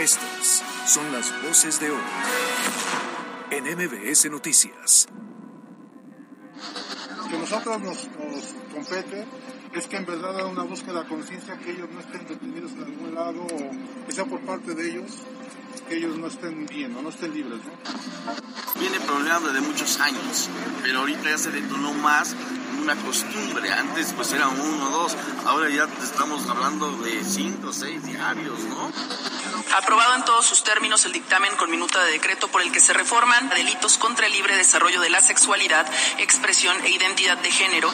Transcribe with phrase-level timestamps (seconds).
[0.00, 2.00] Estas son las voces de hoy
[3.50, 5.06] en MBS Noticias.
[7.28, 9.26] Que nosotros nos, nos compete
[9.74, 12.84] es que en verdad haya una búsqueda de conciencia que ellos no estén detenidos en
[12.84, 15.10] algún lado o que sea por parte de ellos
[15.86, 17.60] que ellos no estén bien o no estén libres.
[17.62, 18.80] ¿no?
[18.80, 20.48] Viene problemado desde muchos años,
[20.82, 22.34] pero ahorita ya se detonó más
[22.80, 23.70] una costumbre.
[23.70, 28.60] Antes pues era uno o dos, ahora ya estamos hablando de cinco o seis diarios,
[28.64, 28.90] ¿no?
[29.76, 32.92] Aprobado en todos sus términos el dictamen con minuta de decreto por el que se
[32.92, 35.86] reforman delitos contra el libre desarrollo de la sexualidad,
[36.18, 37.92] expresión e identidad de género.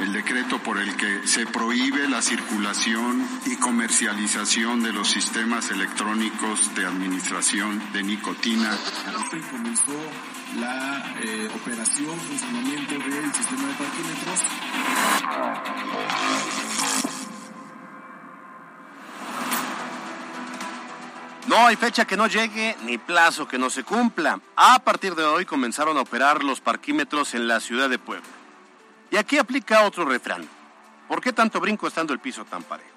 [0.00, 6.74] El decreto por el que se prohíbe la circulación y comercialización de los sistemas electrónicos
[6.74, 8.76] de administración de nicotina.
[9.50, 9.92] comenzó
[10.56, 14.40] la eh, operación, funcionamiento del sistema de parquímetros.
[21.52, 24.40] No hay fecha que no llegue ni plazo que no se cumpla.
[24.56, 28.26] A partir de hoy comenzaron a operar los parquímetros en la ciudad de Puebla.
[29.10, 30.48] Y aquí aplica otro refrán.
[31.08, 32.88] ¿Por qué tanto brinco estando el piso tan parejo?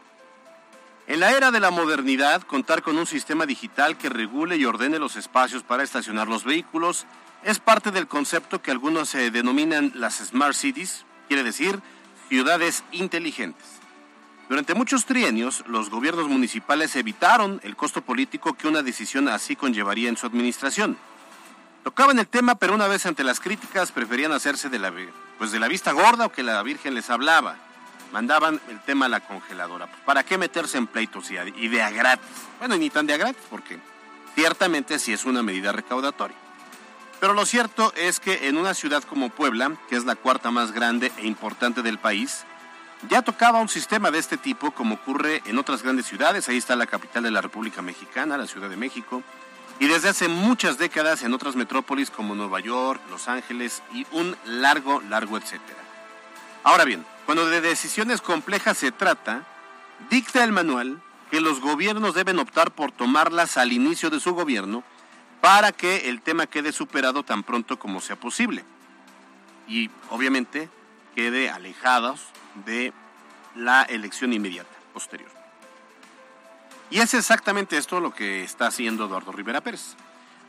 [1.05, 4.99] En la era de la modernidad, contar con un sistema digital que regule y ordene
[4.99, 7.05] los espacios para estacionar los vehículos
[7.43, 11.81] es parte del concepto que algunos se denominan las Smart Cities, quiere decir
[12.29, 13.74] ciudades inteligentes.
[14.47, 20.07] Durante muchos trienios, los gobiernos municipales evitaron el costo político que una decisión así conllevaría
[20.07, 20.97] en su administración.
[21.83, 24.93] Tocaban el tema, pero una vez ante las críticas preferían hacerse de la,
[25.39, 27.55] pues de la vista gorda o que la Virgen les hablaba.
[28.11, 29.87] Mandaban el tema a la congeladora.
[30.05, 32.19] ¿Para qué meterse en pleitos y, y de a?
[32.59, 33.79] Bueno, ni tan de a porque
[34.35, 36.37] ciertamente sí es una medida recaudatoria.
[37.19, 40.71] Pero lo cierto es que en una ciudad como Puebla, que es la cuarta más
[40.71, 42.45] grande e importante del país,
[43.09, 46.49] ya tocaba un sistema de este tipo como ocurre en otras grandes ciudades.
[46.49, 49.23] Ahí está la capital de la República Mexicana, la Ciudad de México.
[49.79, 54.35] Y desde hace muchas décadas en otras metrópolis como Nueva York, Los Ángeles y un
[54.45, 55.79] largo, largo etcétera.
[56.63, 59.43] Ahora bien, cuando de decisiones complejas se trata,
[60.09, 64.83] dicta el manual que los gobiernos deben optar por tomarlas al inicio de su gobierno
[65.41, 68.63] para que el tema quede superado tan pronto como sea posible.
[69.67, 70.69] Y obviamente
[71.15, 72.21] quede alejados
[72.65, 72.93] de
[73.55, 75.29] la elección inmediata, posterior.
[76.89, 79.95] Y es exactamente esto lo que está haciendo Eduardo Rivera Pérez.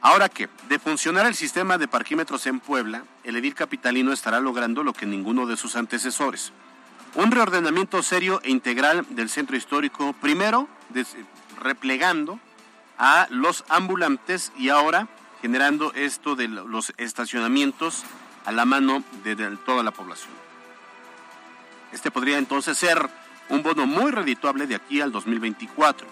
[0.03, 4.85] Ahora que, de funcionar el sistema de parquímetros en Puebla, el edil capitalino estará logrando
[4.85, 6.53] lo que ninguno de sus antecesores.
[7.15, 10.69] Un reordenamiento serio e integral del centro histórico, primero
[11.59, 12.39] replegando
[12.99, 15.09] a los ambulantes y ahora
[15.41, 18.05] generando esto de los estacionamientos
[18.45, 19.35] a la mano de
[19.65, 20.46] toda la población.
[21.97, 23.09] Este podría entonces ser
[23.49, 26.07] un bono muy redituable de aquí al 2024.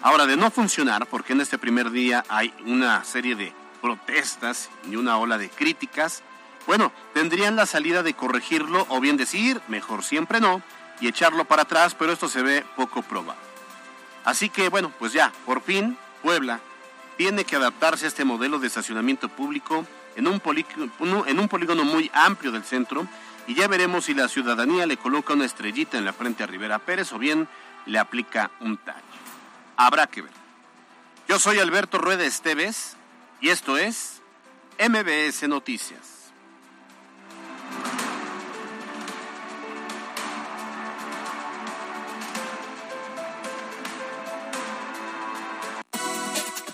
[0.00, 4.94] Ahora, de no funcionar, porque en este primer día hay una serie de protestas y
[4.94, 6.22] una ola de críticas,
[6.68, 10.62] bueno, tendrían la salida de corregirlo o bien decir, mejor siempre no,
[11.00, 13.42] y echarlo para atrás, pero esto se ve poco probable.
[14.24, 16.60] Así que, bueno, pues ya, por fin, Puebla
[17.16, 19.84] tiene que adaptarse a este modelo de estacionamiento público
[20.14, 20.40] en un,
[21.26, 23.08] en un polígono muy amplio del centro
[23.46, 26.78] y ya veremos si la ciudadanía le coloca una estrellita en la frente a Rivera
[26.78, 27.48] Pérez o bien
[27.86, 29.02] le aplica un talle.
[29.76, 30.32] Habrá que ver.
[31.28, 32.96] Yo soy Alberto Rueda Esteves
[33.40, 34.20] y esto es
[34.78, 36.16] MBS Noticias.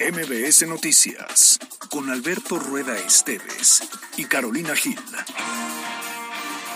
[0.01, 1.59] MBS Noticias
[1.89, 4.99] con Alberto Rueda Esteves y Carolina Gil.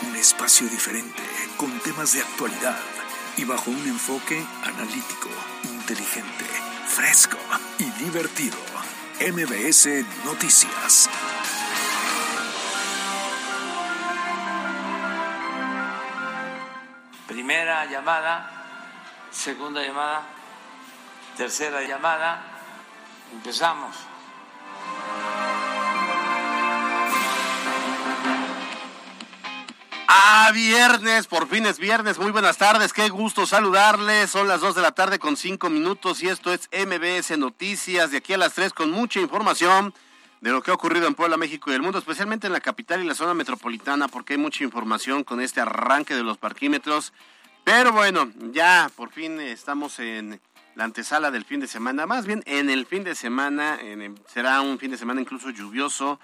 [0.03, 1.23] Un espacio diferente
[1.57, 2.79] con temas de actualidad
[3.37, 5.29] y bajo un enfoque analítico,
[5.65, 6.45] inteligente,
[6.87, 7.39] fresco
[7.79, 8.57] y divertido.
[9.21, 11.09] MBS Noticias.
[17.27, 18.51] Primera llamada,
[19.31, 20.23] segunda llamada,
[21.37, 22.43] tercera llamada.
[23.33, 23.97] Empezamos.
[30.09, 32.19] Ah, viernes, por fin es viernes.
[32.19, 34.31] Muy buenas tardes, qué gusto saludarles.
[34.31, 38.13] Son las 2 de la tarde con 5 minutos y esto es MBS Noticias.
[38.13, 39.93] De aquí a las 3 con mucha información
[40.41, 43.03] de lo que ha ocurrido en Puebla, México y el mundo, especialmente en la capital
[43.03, 47.13] y la zona metropolitana, porque hay mucha información con este arranque de los parquímetros.
[47.65, 50.41] Pero bueno, ya por fin estamos en
[50.77, 53.79] la antesala del fin de semana, más bien en el fin de semana,
[54.33, 56.21] será un fin de semana incluso lluvioso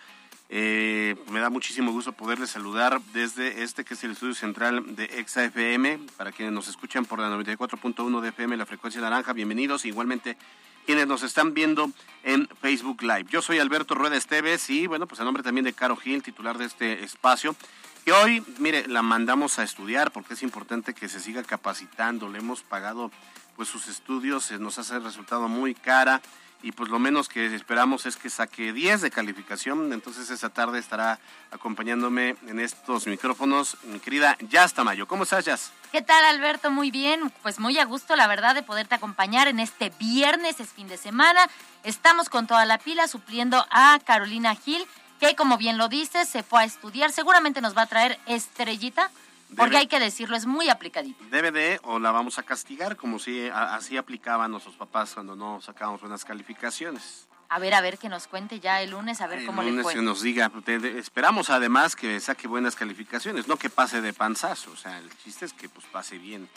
[0.55, 5.05] eh, me da muchísimo gusto poderles saludar desde este que es el estudio central de
[5.05, 5.99] Exa FM.
[6.19, 9.87] Para quienes nos escuchan por la 94.1 de FM, la frecuencia naranja, bienvenidos.
[9.87, 10.37] Igualmente
[10.85, 11.91] quienes nos están viendo
[12.23, 13.29] en Facebook Live.
[13.31, 16.59] Yo soy Alberto Rueda Esteves y bueno, pues en nombre también de Caro Gil, titular
[16.59, 17.57] de este espacio,
[18.05, 22.29] que hoy, mire, la mandamos a estudiar porque es importante que se siga capacitando.
[22.29, 23.11] Le hemos pagado
[23.57, 26.21] pues sus estudios, nos hace resultado muy cara
[26.63, 29.93] y pues lo menos que esperamos es que saque 10 de calificación.
[29.93, 31.19] Entonces esa tarde estará
[31.51, 35.07] acompañándome en estos micrófonos mi querida Jazz Tamayo.
[35.07, 35.73] ¿Cómo estás, Jazz?
[35.91, 36.71] ¿Qué tal, Alberto?
[36.71, 37.33] Muy bien.
[37.43, 40.97] Pues muy a gusto, la verdad, de poderte acompañar en este viernes, es fin de
[40.97, 41.51] semana.
[41.83, 44.87] Estamos con toda la pila supliendo a Carolina Gil,
[45.19, 47.13] que como bien lo dices, se fue a estudiar.
[47.13, 49.11] Seguramente nos va a traer estrellita
[49.57, 51.23] porque hay que decirlo, es muy aplicadito.
[51.31, 55.61] Debe de, o la vamos a castigar, como si así aplicaban nuestros papás cuando no
[55.61, 57.29] sacábamos buenas calificaciones.
[57.49, 59.95] A ver, a ver, que nos cuente ya el lunes, a ver cómo le fue.
[59.95, 60.51] que nos diga.
[60.97, 64.71] esperamos además que saque buenas calificaciones, no que pase de panzazo.
[64.71, 66.49] O sea, el chiste es que pues pase bien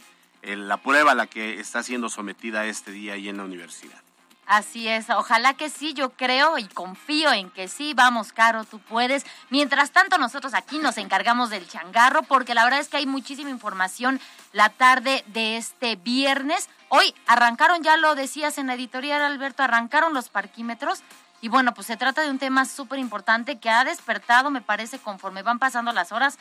[0.41, 4.01] la prueba a la que está siendo sometida este día ahí en la universidad.
[4.47, 8.77] Así es, ojalá que sí, yo creo y confío en que sí, vamos, Caro, tú
[8.79, 9.25] puedes.
[9.49, 13.49] Mientras tanto, nosotros aquí nos encargamos del changarro, porque la verdad es que hay muchísima
[13.49, 14.21] información
[14.53, 16.69] la tarde de este viernes.
[16.89, 21.01] Hoy arrancaron, ya lo decías en la editorial, Alberto, arrancaron los parquímetros.
[21.41, 24.99] Y bueno, pues se trata de un tema súper importante que ha despertado, me parece,
[24.99, 26.37] conforme van pasando las horas,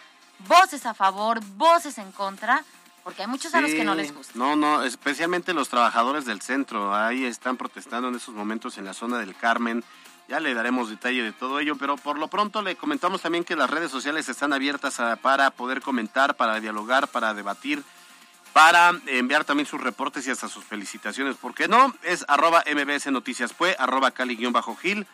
[0.46, 2.64] voces a favor, voces en contra
[3.04, 4.32] porque hay muchos a los que no les gusta.
[4.34, 8.94] No, no, especialmente los trabajadores del centro, ahí están protestando en esos momentos en la
[8.94, 9.84] zona del Carmen.
[10.26, 13.56] Ya le daremos detalle de todo ello, pero por lo pronto le comentamos también que
[13.56, 17.84] las redes sociales están abiertas para poder comentar, para dialogar, para debatir,
[18.54, 21.36] para enviar también sus reportes y hasta sus felicitaciones.
[21.36, 21.94] ¿Por qué no?
[22.02, 25.06] Es arroba mbs noticias arroba cali-gil,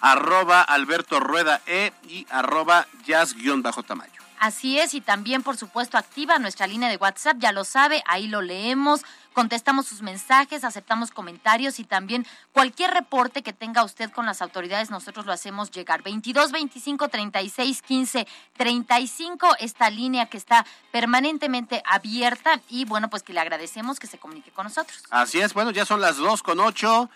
[0.00, 4.25] arroba alberto rueda e y arroba jazz-tamayo.
[4.38, 8.28] Así es, y también, por supuesto, activa nuestra línea de WhatsApp, ya lo sabe, ahí
[8.28, 9.02] lo leemos,
[9.32, 14.90] contestamos sus mensajes, aceptamos comentarios y también cualquier reporte que tenga usted con las autoridades,
[14.90, 16.02] nosotros lo hacemos llegar.
[16.02, 23.32] 22 25 36 15 35, esta línea que está permanentemente abierta y bueno, pues que
[23.32, 25.02] le agradecemos que se comunique con nosotros.
[25.10, 27.10] Así es, bueno, ya son las 2 con 8.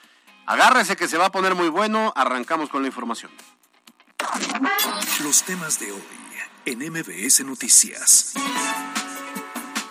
[0.46, 2.12] Agárrese que se va a poner muy bueno.
[2.16, 3.30] Arrancamos con la información.
[5.22, 6.19] Los temas de hoy
[6.64, 8.34] en MBS Noticias.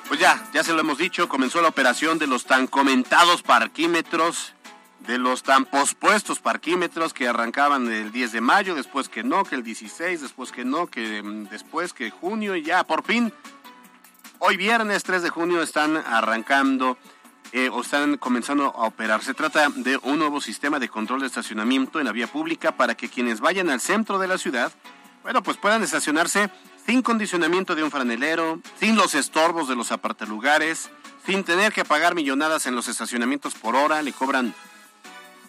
[0.07, 4.54] Pues ya, ya se lo hemos dicho, comenzó la operación de los tan comentados parquímetros,
[5.06, 9.56] de los tan pospuestos parquímetros que arrancaban el 10 de mayo, después que no, que
[9.56, 13.31] el 16, después que no, que mm, después que junio y ya, por fin.
[14.39, 16.98] Hoy viernes 3 de junio están arrancando
[17.51, 19.24] eh, o están comenzando a operar.
[19.24, 22.95] Se trata de un nuevo sistema de control de estacionamiento en la vía pública para
[22.95, 24.71] que quienes vayan al centro de la ciudad
[25.24, 26.50] bueno, pues puedan estacionarse
[26.86, 30.89] sin condicionamiento de un franelero, sin los estorbos de los apartalugares,
[31.25, 34.54] sin tener que pagar millonadas en los estacionamientos por hora, le cobran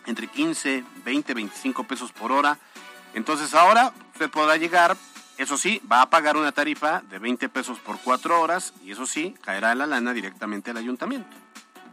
[0.07, 2.59] entre 15, 20, 25 pesos por hora.
[3.15, 4.97] Entonces ahora usted podrá llegar,
[5.39, 9.07] eso sí, va a pagar una tarifa de 20 pesos por cuatro horas y eso
[9.07, 11.37] sí, caerá la lana directamente al ayuntamiento.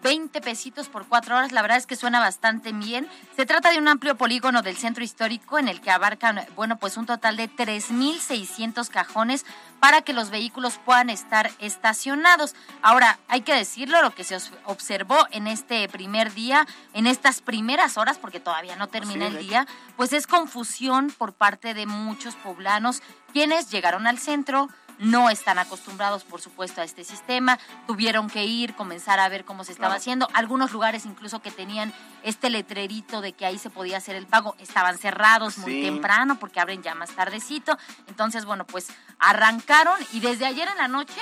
[0.07, 3.09] 20 pesitos por cuatro horas, la verdad es que suena bastante bien.
[3.35, 6.95] Se trata de un amplio polígono del centro histórico en el que abarcan, bueno, pues
[6.95, 9.45] un total de 3.600 cajones
[9.81, 12.55] para que los vehículos puedan estar estacionados.
[12.81, 17.97] Ahora, hay que decirlo, lo que se observó en este primer día, en estas primeras
[17.97, 23.01] horas, porque todavía no termina el día, pues es confusión por parte de muchos poblanos
[23.33, 28.75] quienes llegaron al centro, no están acostumbrados, por supuesto, a este sistema, tuvieron que ir,
[28.75, 30.27] comenzar a ver cómo se estaba haciendo.
[30.33, 34.55] Algunos lugares incluso que tenían este letrerito de que ahí se podía hacer el pago,
[34.59, 37.77] estaban cerrados muy temprano porque abren ya más tardecito.
[38.07, 38.87] Entonces, bueno, pues
[39.19, 41.19] arrancaron y desde ayer en la noche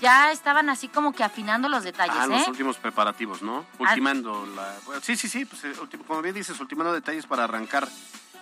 [0.00, 2.16] ya estaban así como que afinando los detalles.
[2.18, 2.50] Ah, los ¿eh?
[2.50, 3.64] últimos preparativos, ¿no?
[3.78, 4.74] Ultimando la...
[5.00, 5.74] Sí, sí, sí, pues, eh,
[6.06, 7.88] como bien dices, ultimando detalles para arrancar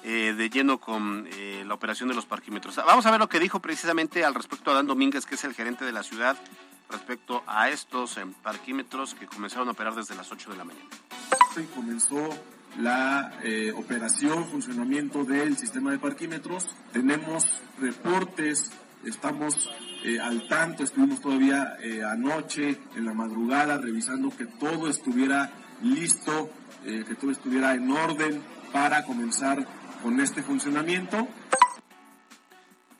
[0.02, 2.76] eh, de lleno con eh, la operación de los parquímetros.
[2.76, 5.85] Vamos a ver lo que dijo precisamente al respecto Adán Domínguez, que es el gerente
[5.85, 6.38] de la ciudad,
[6.88, 10.88] respecto a estos eh, parquímetros que comenzaron a operar desde las 8 de la mañana.
[11.75, 12.30] Comenzó
[12.78, 13.30] la
[13.76, 16.71] operación, funcionamiento del sistema de parquímetros.
[16.92, 18.71] Tenemos reportes,
[19.04, 19.69] estamos
[20.23, 21.76] al tanto, estuvimos todavía
[22.09, 25.52] anoche en la madrugada revisando que todo estuviera
[25.83, 26.50] listo,
[26.85, 28.40] que todo estuviera en orden
[28.73, 29.66] para comenzar
[30.02, 31.28] con este funcionamiento.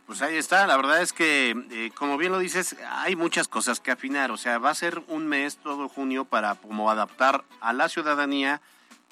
[0.07, 3.79] Pues ahí está, la verdad es que, eh, como bien lo dices, hay muchas cosas
[3.79, 7.73] que afinar, o sea, va a ser un mes, todo junio, para como adaptar a
[7.73, 8.61] la ciudadanía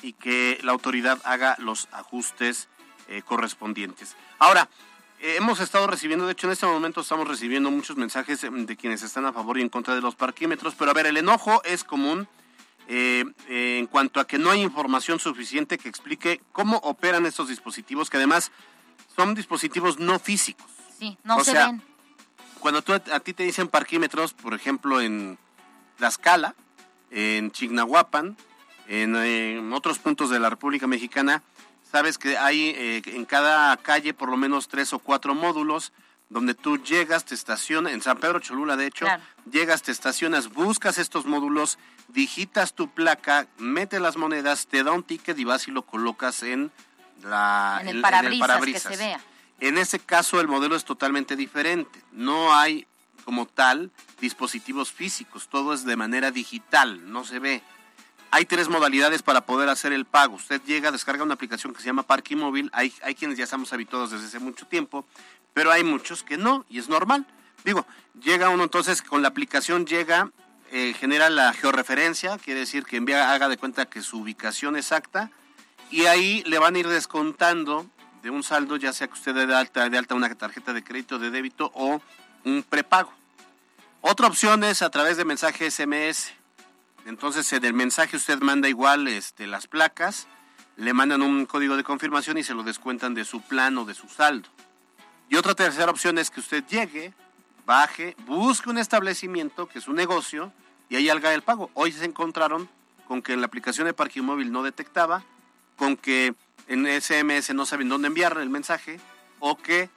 [0.03, 2.69] y que la autoridad haga los ajustes
[3.07, 4.17] eh, correspondientes.
[4.41, 4.69] Ahora,
[5.21, 9.03] eh, hemos estado recibiendo, de hecho en este momento estamos recibiendo muchos mensajes de quienes
[9.05, 11.85] están a favor y en contra de los parquímetros, pero a ver, el enojo es
[11.85, 12.27] común
[12.89, 17.49] eh, eh, en cuanto a que no hay información suficiente que explique cómo operan estos
[17.49, 18.51] dispositivos, que además
[19.15, 20.67] son dispositivos no físicos.
[20.99, 21.83] Sí, no O se sea, ven.
[22.61, 25.39] Cuando tú, a ti te dicen parquímetros, por ejemplo, en
[25.99, 26.55] Tlaxcala,
[27.11, 28.37] en Chignahuapan,
[28.89, 31.43] en, en otros puntos de la República Mexicana,
[31.91, 35.93] sabes que hay eh, en cada calle por lo menos tres o cuatro módulos
[36.31, 39.23] donde tú llegas, te estacionas, en San Pedro Cholula de hecho, Claro.
[39.51, 45.03] llegas, te estacionas, buscas estos módulos, digitas tu placa, metes las monedas, te da un
[45.03, 46.71] ticket y vas y lo colocas en
[47.23, 49.21] la En el parabrisas, que se vea.
[49.61, 52.03] en ese caso el modelo es totalmente diferente.
[52.13, 52.87] No hay
[53.25, 57.63] como tal dispositivos físicos, todo es de manera digital, no se ve.
[58.31, 60.37] Hay tres modalidades para poder hacer el pago.
[60.37, 62.71] Usted llega, descarga una aplicación que se llama Parque Móvil.
[62.75, 65.07] Hay, hay quienes ya estamos habituados desde hace mucho tiempo,
[65.55, 67.27] pero hay muchos que no, y es normal.
[67.65, 67.87] Digo,
[68.23, 70.31] llega uno entonces con la aplicación, llega,
[70.71, 75.31] eh, genera la georreferencia, quiere decir que envía, haga de cuenta que su ubicación exacta,
[75.91, 77.87] y ahí le van a ir descontando
[78.23, 80.85] de un saldo, ya sea que usted dé de alta, de alta una tarjeta de
[80.85, 82.03] crédito, de débito o
[82.45, 83.13] un prepago.
[84.01, 86.38] Otra opción es a través de mensaje SMS.
[87.07, 90.27] Entonces, en el mensaje usted manda igual este, las placas,
[90.77, 93.95] le mandan un código de confirmación y se lo descuentan de su plan o de
[93.95, 94.49] su saldo.
[95.29, 97.13] Y otra tercera opción es que usted llegue,
[97.67, 100.53] baje, busque un establecimiento que es un negocio
[100.89, 101.71] y ahí haga el pago.
[101.75, 102.69] Hoy se encontraron
[103.07, 105.25] con que la aplicación de parking móvil no detectaba,
[105.77, 106.35] con que
[106.67, 109.01] en SMS no saben dónde enviar el mensaje
[109.41, 109.91] o que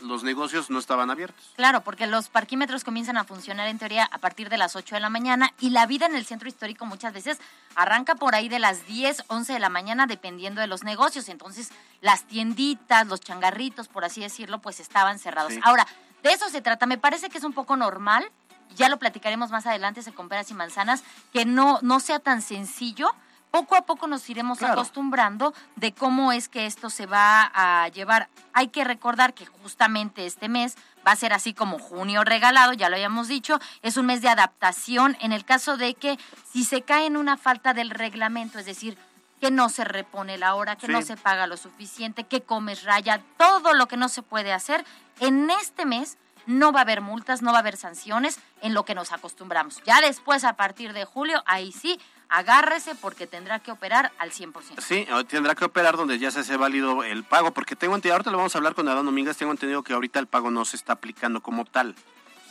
[0.00, 1.52] los negocios no estaban abiertos.
[1.56, 5.00] Claro, porque los parquímetros comienzan a funcionar en teoría a partir de las 8 de
[5.00, 7.38] la mañana y la vida en el centro histórico muchas veces
[7.74, 11.28] arranca por ahí de las 10, 11 de la mañana dependiendo de los negocios.
[11.28, 15.52] Entonces, las tienditas, los changarritos, por así decirlo, pues estaban cerrados.
[15.52, 15.60] Sí.
[15.62, 15.86] Ahora,
[16.22, 16.86] de eso se trata.
[16.86, 18.30] Me parece que es un poco normal,
[18.76, 21.02] ya lo platicaremos más adelante se con peras y manzanas,
[21.32, 23.10] que no, no sea tan sencillo.
[23.58, 24.74] Poco a poco nos iremos Claro.
[24.74, 28.28] acostumbrando de cómo es que esto se va a llevar.
[28.52, 32.88] Hay que recordar que justamente este mes va a ser así como junio regalado, ya
[32.88, 36.20] lo habíamos dicho, es un mes de adaptación en el caso de que
[36.52, 38.96] si se cae en una falta del reglamento, es decir,
[39.40, 40.92] que no se repone la hora, que Sí.
[40.92, 44.84] no se paga lo suficiente, que comes raya, todo lo que no se puede hacer,
[45.18, 48.84] en este mes no va a haber multas, no va a haber sanciones en lo
[48.84, 49.82] que nos acostumbramos.
[49.84, 54.80] Ya después, a partir de julio, ahí sí, agárrese porque tendrá que operar al 100%.
[54.80, 58.30] Sí, tendrá que operar donde ya se hace válido el pago, porque tengo entendido, ahorita
[58.30, 60.76] lo vamos a hablar con Adán Domínguez, tengo entendido que ahorita el pago no se
[60.76, 61.94] está aplicando como tal.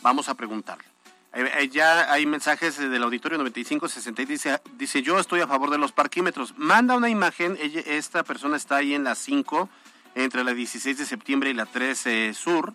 [0.01, 0.85] Vamos a preguntarle.
[1.33, 5.69] Eh, eh, ya hay mensajes del auditorio 9560 y dice, dice, yo estoy a favor
[5.69, 6.57] de los parquímetros.
[6.57, 9.69] Manda una imagen, esta persona está ahí en la 5,
[10.15, 12.73] entre la 16 de septiembre y la 13 sur,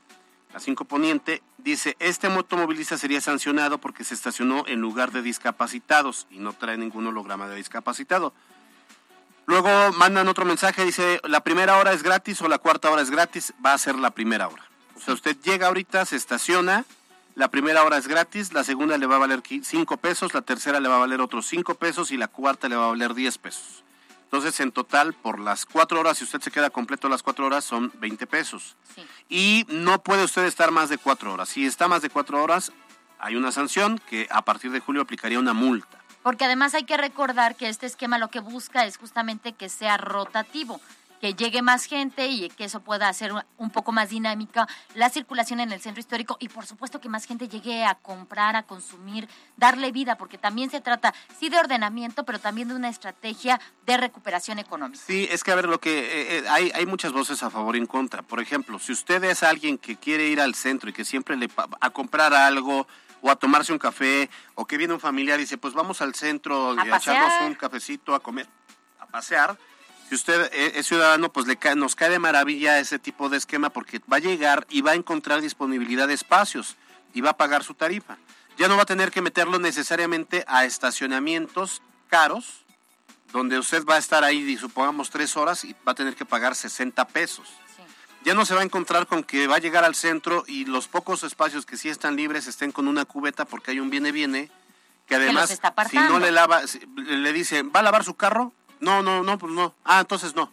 [0.52, 6.26] la 5 poniente, dice, este motomovilista sería sancionado porque se estacionó en lugar de discapacitados
[6.30, 8.34] y no trae ningún holograma de discapacitado.
[9.46, 13.10] Luego mandan otro mensaje, dice, la primera hora es gratis o la cuarta hora es
[13.10, 14.62] gratis, va a ser la primera hora.
[14.94, 16.84] O sea, usted llega ahorita, se estaciona,
[17.34, 20.80] la primera hora es gratis, la segunda le va a valer 5 pesos, la tercera
[20.80, 23.38] le va a valer otros 5 pesos y la cuarta le va a valer 10
[23.38, 23.84] pesos.
[24.32, 27.66] Entonces, en total, por las cuatro horas, si usted se queda completo las cuatro horas,
[27.66, 28.76] son 20 pesos.
[28.94, 29.04] Sí.
[29.28, 31.50] Y no puede usted estar más de cuatro horas.
[31.50, 32.72] Si está más de cuatro horas,
[33.18, 35.98] hay una sanción que a partir de julio aplicaría una multa.
[36.22, 39.98] Porque además hay que recordar que este esquema lo que busca es justamente que sea
[39.98, 40.80] rotativo,
[41.22, 45.60] que llegue más gente y que eso pueda hacer un- poco más dinámica la circulación
[45.60, 49.28] en el centro histórico y por supuesto que más gente llegue a comprar, a consumir,
[49.56, 53.96] darle vida, porque también se trata sí de ordenamiento, pero también de una estrategia de
[53.98, 55.00] recuperación económica.
[55.06, 57.76] Sí, es que a ver, lo que eh, eh, hay, hay muchas voces a favor
[57.76, 58.22] y en contra.
[58.22, 61.48] Por ejemplo, si usted es alguien que quiere ir al centro y que siempre le
[61.48, 62.88] pa- a comprar algo
[63.20, 66.16] o a tomarse un café o que viene un familiar y dice, pues vamos al
[66.16, 68.48] centro A y a echarnos un cafecito, a comer,
[68.98, 69.56] a pasear.
[70.12, 73.38] Si usted e- es ciudadano, pues le cae- nos cae de maravilla ese tipo de
[73.38, 76.76] esquema porque va a llegar y va a encontrar disponibilidad de espacios
[77.14, 78.18] y va a pagar su tarifa.
[78.58, 82.62] Ya no va a tener que meterlo necesariamente a estacionamientos caros,
[83.32, 86.54] donde usted va a estar ahí, supongamos, tres horas y va a tener que pagar
[86.56, 87.48] 60 pesos.
[87.74, 87.82] Sí.
[88.26, 90.88] Ya no se va a encontrar con que va a llegar al centro y los
[90.88, 94.50] pocos espacios que sí están libres estén con una cubeta porque hay un viene-viene
[95.06, 95.48] que además,
[95.90, 98.52] si no le lava, si- le dice, ¿va a lavar su carro?
[98.82, 99.74] No, no, no, pues no.
[99.84, 100.50] Ah, entonces no.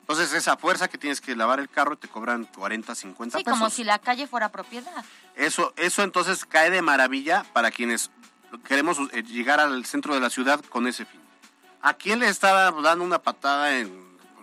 [0.00, 3.58] Entonces esa fuerza que tienes que lavar el carro te cobran 40, 50 Sí, pesos.
[3.58, 5.04] como si la calle fuera propiedad.
[5.34, 8.10] Eso, eso entonces cae de maravilla para quienes
[8.66, 11.20] queremos eh, llegar al centro de la ciudad con ese fin.
[11.82, 13.88] ¿A quién le está dando una patada en,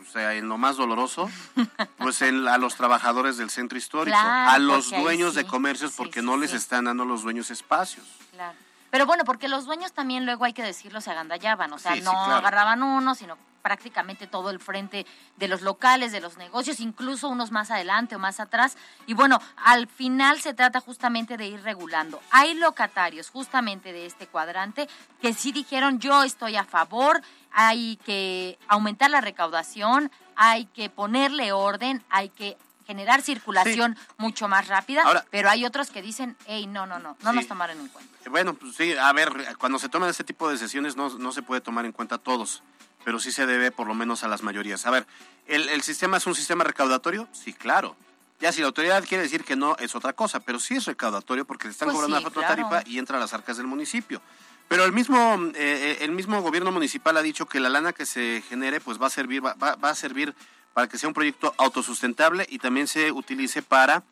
[0.01, 1.29] o sea, en lo más doloroso?
[1.97, 6.19] Pues en- a los trabajadores del centro histórico, Claro, a los dueños de comercios porque
[6.19, 8.05] sí, no les están dando los dueños espacios.
[8.31, 8.57] Claro.
[8.93, 12.01] Pero bueno, porque los dueños también luego hay que decirlo se agandallaban, o sea, Sí,
[12.01, 12.35] sí, no claro.
[12.35, 17.49] agarraban uno, sino prácticamente todo el frente de los locales, de los negocios, incluso unos
[17.49, 18.77] más adelante o más atrás.
[19.07, 22.21] Y bueno, al final se trata justamente de ir regulando.
[22.29, 24.87] Hay locatarios justamente de este cuadrante
[25.19, 27.19] que sí dijeron yo estoy a favor,
[27.51, 32.57] hay que aumentar la recaudación, hay que ponerle orden, hay que
[32.93, 37.17] generar circulación mucho más rápida, Ahora- pero hay otros que dicen, hey, no, no, no,
[37.23, 37.35] no Sí.
[37.37, 38.13] nos tomaron en cuenta.
[38.29, 41.41] Bueno, pues sí, a ver, cuando se toman este tipo de decisiones no, no se
[41.41, 42.61] puede tomar en cuenta a todos,
[43.03, 44.85] pero sí se debe por lo menos a las mayorías.
[44.85, 45.07] A ver,
[45.47, 47.27] ¿el, el sistema es un sistema recaudatorio?
[47.31, 47.95] Sí, claro.
[48.39, 51.45] Ya si la autoridad quiere decir que no, es otra cosa, pero sí es recaudatorio
[51.45, 52.89] porque le están Pues cobrando sí, una tarifa claro.
[52.89, 54.21] y entra a las arcas del municipio.
[54.67, 58.05] Pero el mismo, eh, eh, el mismo gobierno municipal ha dicho que la lana que
[58.05, 60.33] se genere pues va a servir, va, va- va a servir
[60.73, 64.03] para que sea un proyecto autosustentable y también se utilice para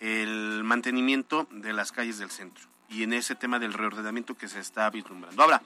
[0.00, 4.60] el mantenimiento de las calles del centro y en ese tema del reordenamiento que se
[4.60, 5.42] está vislumbrando.
[5.42, 5.62] Ahora,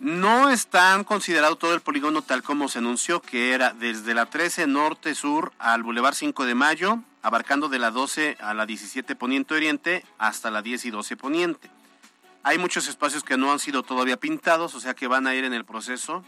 [0.00, 4.66] no están considerado todo el polígono tal como se anunció, que era desde la 13
[4.66, 10.04] norte-sur al Boulevard 5 de Mayo, abarcando de la 12 a la 17 poniente oriente
[10.18, 11.70] hasta la 10 y 12 poniente.
[12.42, 15.44] Hay muchos espacios que no han sido todavía pintados, o sea que van a ir
[15.44, 16.24] en el proceso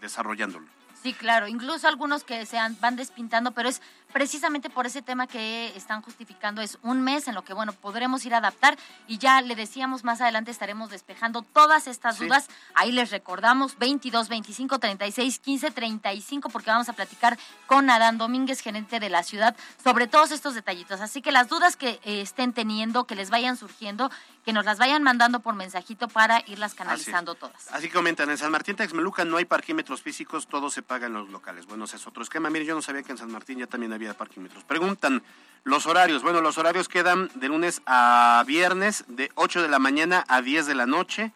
[0.00, 0.66] desarrollándolo.
[1.06, 3.80] Sí, claro, incluso algunos que se van despintando, pero es
[4.16, 8.24] precisamente por ese tema que están justificando, es un mes en lo que, bueno, podremos
[8.24, 12.24] ir a adaptar y ya le decíamos más adelante estaremos despejando todas estas Sí.
[12.24, 12.48] dudas.
[12.74, 18.60] Ahí les recordamos 22, 25, 36, 15, 35, porque vamos a platicar con Adán Domínguez,
[18.60, 19.54] gerente de la ciudad,
[19.84, 21.02] sobre todos estos detallitos.
[21.02, 24.10] Así que las dudas que eh, estén teniendo, que les vayan surgiendo,
[24.46, 27.66] que nos las vayan mandando por mensajito para irlas canalizando todas.
[27.70, 31.12] Así que comentan, en San Martín Texmeluca no hay parquímetros físicos, todo se paga en
[31.12, 31.66] los locales.
[31.66, 32.48] Bueno, ese es otro esquema.
[32.48, 34.64] Mire, yo no sabía que en San Martín ya también había parquímetros.
[34.64, 35.22] Preguntan
[35.64, 36.22] los horarios.
[36.22, 40.66] Bueno, los horarios quedan de lunes a viernes de 8 de la mañana a 10
[40.66, 41.32] de la noche.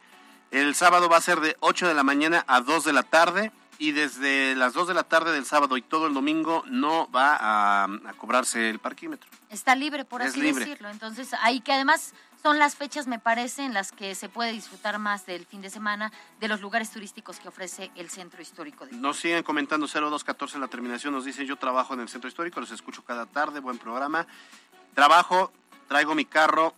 [0.50, 3.53] El sábado va a ser de 8 de la mañana a 2 de la tarde.
[3.79, 7.35] Y desde las 2 de la tarde del sábado y todo el domingo no va
[7.35, 9.31] a, a cobrarse el parquímetro.
[9.49, 10.66] Está libre, por Es así libre.
[10.66, 10.90] decirlo.
[10.90, 14.98] Entonces, ahí que además son las fechas, me parece, en las que se puede disfrutar
[14.98, 18.92] más del fin de semana de los lugares turísticos que ofrece el centro histórico de
[18.92, 22.70] Nos siguen comentando 0214 la terminación, nos dice yo trabajo en el centro histórico, los
[22.70, 24.26] escucho cada tarde, buen programa.
[24.94, 25.53] Trabajo,
[25.88, 26.74] traigo mi carro,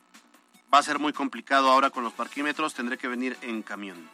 [0.72, 4.09] va a ser muy complicado ahora con los parquímetros, tendré que venir en camión.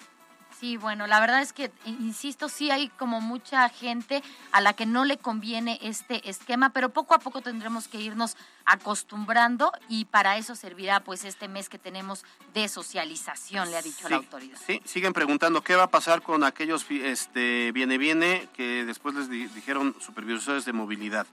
[0.58, 4.86] Sí, bueno, la verdad es que, insisto, sí hay como mucha gente a la que
[4.86, 10.36] no le conviene este esquema, pero poco a poco tendremos que irnos acostumbrando y para
[10.36, 14.58] eso servirá pues este mes que tenemos de socialización, le ha dicho la autoridad.
[14.66, 19.28] Sí, siguen preguntando qué va a pasar con aquellos este viene viene que después les
[19.30, 21.26] di- dijeron supervisores de movilidad.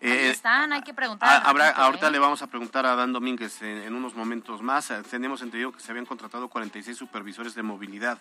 [0.00, 1.28] Ahí Eh, están, hay que preguntar.
[1.28, 2.10] Ah, al habrá, ratito, ahorita ¿eh?
[2.10, 4.92] le vamos a preguntar a Dan Domínguez en, en unos momentos más.
[5.10, 8.18] Tenemos entendido que se habían contratado 46 supervisores de movilidad,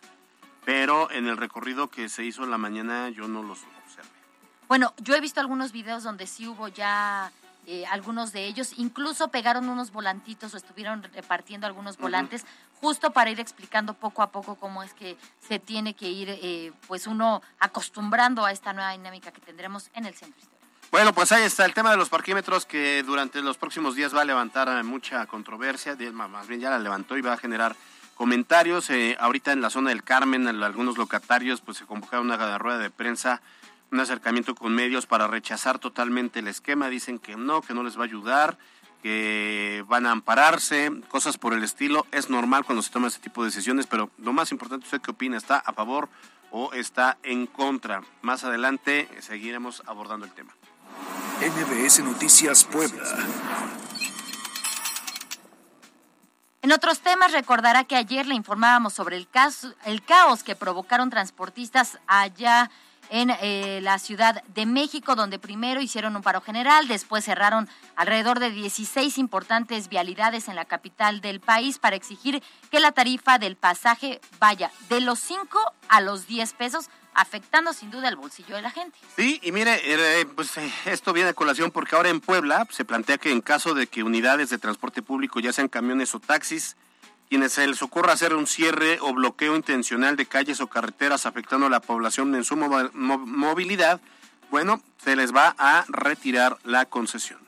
[0.65, 4.09] pero en el recorrido que se hizo en la mañana yo no los observé.
[4.67, 7.31] Bueno, yo he visto algunos videos donde sí hubo ya
[7.67, 12.43] eh, algunos de ellos, incluso pegaron unos volantitos o estuvieron repartiendo algunos volantes,
[12.79, 15.15] justo para ir explicando poco a poco cómo es que
[15.47, 20.05] se tiene que ir, eh, pues uno acostumbrando a esta nueva dinámica que tendremos en
[20.05, 20.67] el centro histórico.
[20.89, 24.21] Bueno, pues ahí está el tema de los parquímetros que durante los próximos días va
[24.21, 27.75] a levantar mucha controversia, más bien ya la levantó y va a generar
[28.21, 28.91] comentarios.
[28.91, 32.77] Eh, ahorita en la zona del Carmen, en algunos locatarios pues se convocaron una rueda
[32.77, 33.41] de prensa,
[33.91, 36.89] un acercamiento con medios para rechazar totalmente el esquema.
[36.89, 38.59] Dicen que no, que no les va a ayudar,
[39.01, 42.05] que van a ampararse, cosas por el estilo.
[42.11, 45.09] Es normal cuando se toma este tipo de decisiones, pero lo más importante, ¿usted qué
[45.09, 45.35] opina?
[45.35, 46.07] ¿Está a favor
[46.51, 48.03] o está en contra?
[48.21, 50.53] Más adelante eh, seguiremos abordando el tema.
[51.39, 53.01] NBS Noticias Puebla.
[56.63, 61.09] En otros temas, recordará que ayer le informábamos sobre el, caso, el caos que provocaron
[61.09, 62.69] transportistas allá
[63.09, 68.39] en eh, la Ciudad de México, donde primero hicieron un paro general, después cerraron alrededor
[68.39, 73.55] de 16 importantes vialidades en la capital del país para exigir que la tarifa del
[73.55, 78.61] pasaje vaya de los 5 a los 10 pesos, afectando sin duda el bolsillo de
[78.61, 78.97] la gente.
[79.15, 82.85] Sí, y mire, eh, pues eh, esto viene a colación porque ahora en Puebla se
[82.85, 86.77] plantea que en caso de que unidades de transporte público, ya sean camiones o taxis,
[87.29, 91.67] quienes se les ocurra hacer un cierre o bloqueo intencional de calles o carreteras afectando
[91.67, 94.01] a la población en su mo- mo- movilidad,
[94.49, 97.39] bueno, se les va a retirar la concesión.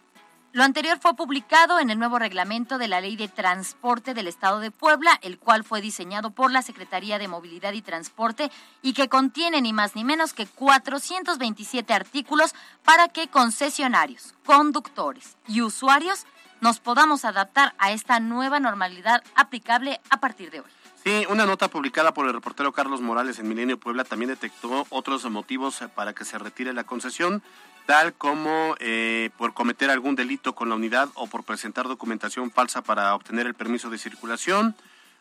[0.54, 4.60] Lo anterior fue publicado en el nuevo reglamento de la Ley de Transporte del Estado
[4.60, 8.52] de Puebla, el cual fue diseñado por la Secretaría de Movilidad y Transporte
[8.84, 12.54] y que contiene ni más ni menos que 427 artículos
[12.86, 16.28] para que concesionarios, conductores y usuarios
[16.62, 20.70] nos podamos adaptar a esta nueva normalidad aplicable a partir de hoy.
[21.04, 25.30] Sí, una nota publicada por el reportero Carlos Morales en Milenio Puebla también detectó otros
[25.32, 27.42] motivos para que se retire la concesión,
[27.86, 32.82] tal como eh, por cometer algún delito con la unidad o por presentar documentación falsa
[32.82, 34.76] para obtener el permiso de circulación.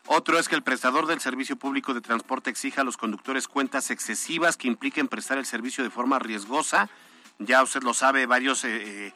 [0.05, 3.89] Otro es que el prestador del servicio público de transporte exija a los conductores cuentas
[3.89, 6.89] excesivas que impliquen prestar el servicio de forma riesgosa.
[7.39, 9.13] Ya usted lo sabe, varios eh, eh,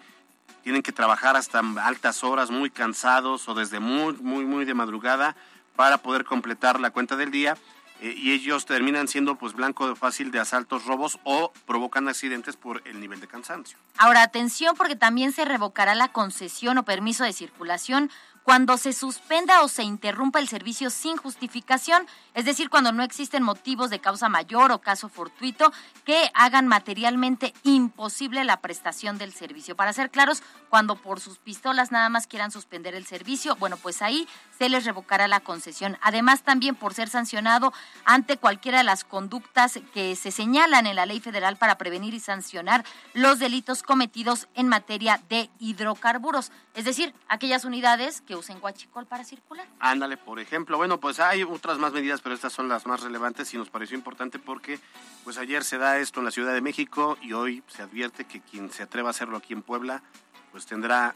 [0.63, 5.35] tienen que trabajar hasta altas horas, muy cansados o desde muy, muy, muy de madrugada
[5.75, 7.57] para poder completar la cuenta del día
[8.01, 12.81] eh, y ellos terminan siendo pues blanco fácil de asaltos, robos o provocan accidentes por
[12.85, 13.77] el nivel de cansancio.
[13.97, 18.11] Ahora, atención porque también se revocará la concesión o permiso de circulación
[18.47, 23.43] cuando se suspenda o se interrumpa el servicio sin justificación, es decir, cuando no existen
[23.43, 25.73] motivos de causa mayor o caso fortuito
[26.05, 29.75] que hagan materialmente imposible la prestación del servicio.
[29.75, 34.01] Para ser claros, cuando por sus pistolas nada más quieran suspender el servicio, bueno, pues
[34.01, 35.97] ahí se les revocará la concesión.
[36.01, 37.73] Además, también por ser sancionado
[38.05, 42.21] ante cualquiera de las conductas que se señalan en la ley federal para prevenir y
[42.21, 49.05] sancionar los delitos cometidos en materia de hidrocarburos, es decir, aquellas unidades que usen guachicol
[49.05, 49.67] para circular.
[49.79, 50.77] Ándale, por ejemplo.
[50.77, 53.97] Bueno, pues hay otras más medidas, pero estas son las más relevantes y nos pareció
[53.97, 54.79] importante porque
[55.23, 58.41] pues ayer se da esto en la Ciudad de México y hoy se advierte que
[58.41, 60.03] quien se atreva a hacerlo aquí en Puebla
[60.51, 61.15] pues tendrá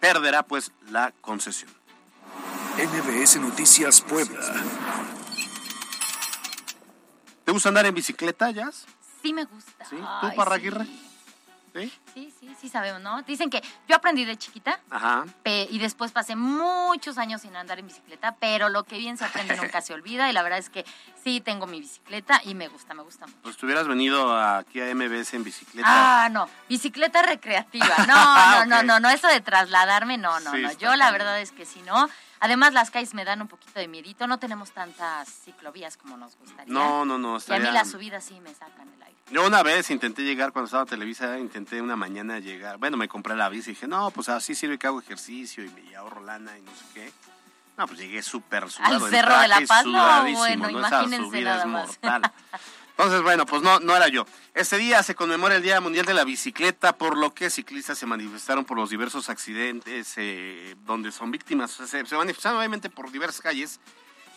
[0.00, 1.70] perderá pues la concesión.
[2.76, 4.40] NBS Noticias Puebla.
[7.44, 8.86] ¿Te gusta andar en bicicleta, Jazz?
[9.22, 9.84] Sí me gusta.
[9.84, 9.96] ¿Sí?
[9.96, 10.84] ¿Tú, Parraguirre?
[10.84, 11.09] ¿Sí?
[11.72, 13.22] Sí, sí, sí sabemos, ¿no?
[13.22, 15.24] Dicen que yo aprendí de chiquita Ajá.
[15.44, 19.56] y después pasé muchos años sin andar en bicicleta, pero lo que bien se aprende
[19.56, 20.84] nunca se olvida y la verdad es que
[21.22, 23.38] sí tengo mi bicicleta y me gusta, me gusta mucho.
[23.42, 26.24] Pues tú hubieras venido aquí a MBS en bicicleta.
[26.24, 28.06] Ah, no, bicicleta recreativa.
[28.06, 28.16] No,
[28.66, 30.72] no, no, no, no, eso de trasladarme, no, no, Sí, no.
[30.72, 32.08] Yo la verdad es que si no.
[32.40, 34.26] Además, las calles me dan un poquito de miedito.
[34.26, 36.72] No tenemos tantas ciclovías como nos gustaría.
[36.72, 37.38] No, no, no.
[37.38, 39.16] Y a mí las subidas sí me sacan el aire.
[39.30, 42.78] Yo una vez intenté llegar cuando estaba en Televisa, intenté una mañana llegar.
[42.78, 45.68] Bueno, me compré la bici y dije, no, pues así sirve que hago ejercicio y
[45.68, 47.12] me ahorro lana y no sé qué.
[47.76, 49.06] No, pues llegué súper sudado.
[49.06, 51.86] el Cerro de la Paz, no, bueno, Esa imagínense nada más.
[51.86, 52.32] mortal.
[53.00, 54.26] Entonces, bueno, pues no, no era yo.
[54.52, 58.04] Este día se conmemora el Día Mundial de la Bicicleta, por lo que ciclistas se
[58.04, 61.80] manifestaron por los diversos accidentes eh, donde son víctimas.
[61.80, 63.80] O sea, se, manifestaron obviamente por diversas calles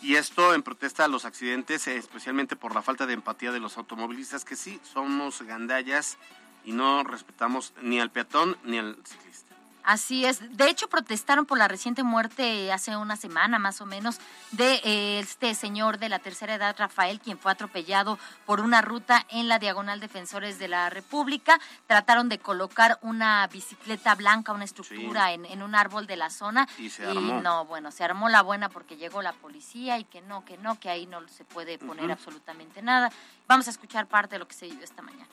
[0.00, 3.60] y esto en protesta a los accidentes, eh, especialmente por la falta de empatía de
[3.60, 6.16] los automovilistas, que sí somos gandallas
[6.64, 9.53] y no respetamos ni al peatón ni al ciclista.
[9.84, 10.56] Así es.
[10.56, 14.18] De hecho, protestaron por la reciente muerte hace una semana más o menos
[14.52, 19.26] de eh, este señor de la tercera edad, Rafael, quien fue atropellado por una ruta
[19.28, 21.60] en la Diagonal Defensores de la República.
[21.86, 26.66] Trataron de colocar una bicicleta blanca, una estructura en, en un árbol de la zona.
[26.78, 27.42] Y se armó.
[27.42, 30.80] no, bueno, se armó la buena porque llegó la policía y que no, que no,
[30.80, 33.12] que ahí no se puede poner absolutamente nada.
[33.46, 35.28] Vamos a escuchar parte de lo que se vivió esta mañana.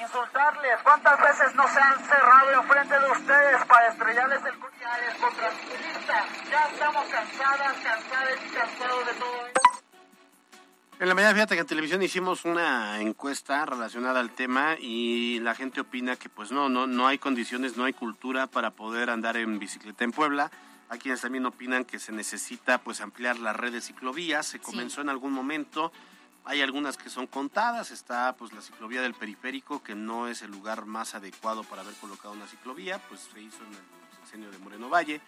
[0.00, 0.82] Insultarles.
[0.82, 5.50] ¿Cuántas veces no se han cerrado enfrente de ustedes para estrellarles el collares contra?
[6.50, 9.60] Ya estamos cansadas, cansadas y cansados de todo esto.
[10.98, 15.54] En la mañana, fíjate que en televisión hicimos una encuesta relacionada al tema y la
[15.54, 19.36] gente opina que pues no, no, no hay condiciones, no hay cultura para poder andar
[19.36, 20.50] en bicicleta en Puebla.
[20.88, 24.46] Hay quienes también opinan que se necesita pues ampliar la red de ciclovías.
[24.46, 25.92] Se comenzó en algún momento,
[26.46, 27.90] hay algunas que son contadas.
[27.90, 31.94] Está pues la ciclovía del periférico, que no es el lugar más adecuado para haber
[31.94, 35.20] colocado una ciclovía, pues se hizo en el sexenio de Moreno Valle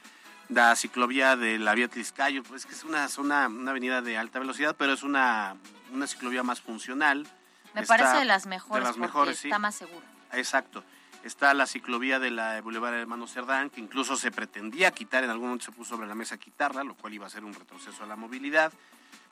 [0.49, 4.39] la ciclovía de la vía Tliscayo, pues que es una zona, una avenida de alta
[4.39, 5.57] velocidad, pero es una,
[5.93, 7.27] una ciclovía más funcional.
[7.75, 9.49] Me Está- parece de las mejores de las mejores, sí.
[9.49, 10.07] está más segura.
[10.33, 10.83] Exacto.
[11.23, 15.49] Está la ciclovía de la Boulevard Hermano Cerdán, que incluso se pretendía quitar, en algún
[15.49, 18.07] momento se puso sobre la mesa quitarla, lo cual iba a ser un retroceso a
[18.07, 18.73] la movilidad.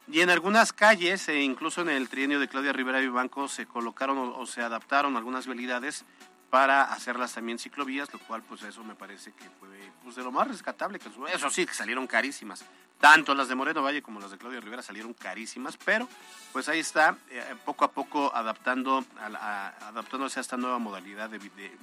[0.08, 4.18] Y en algunas calles, e incluso en el trienio de Claudia Rivera Vivanco, se colocaron
[4.36, 6.04] o, se adaptaron algunas vialidades
[6.48, 9.68] para hacerlas también ciclovías, lo cual pues eso me parece que fue
[10.04, 10.98] pues, de lo más rescatable.
[11.00, 12.64] que Eso sí, que salieron carísimas.
[13.00, 16.08] Tanto las de Moreno Valle como las de Claudia Rivera salieron carísimas, pero
[16.52, 21.28] pues ahí está, eh, poco a poco adaptando a a- adaptándose a esta nueva modalidad
[21.28, 21.76] de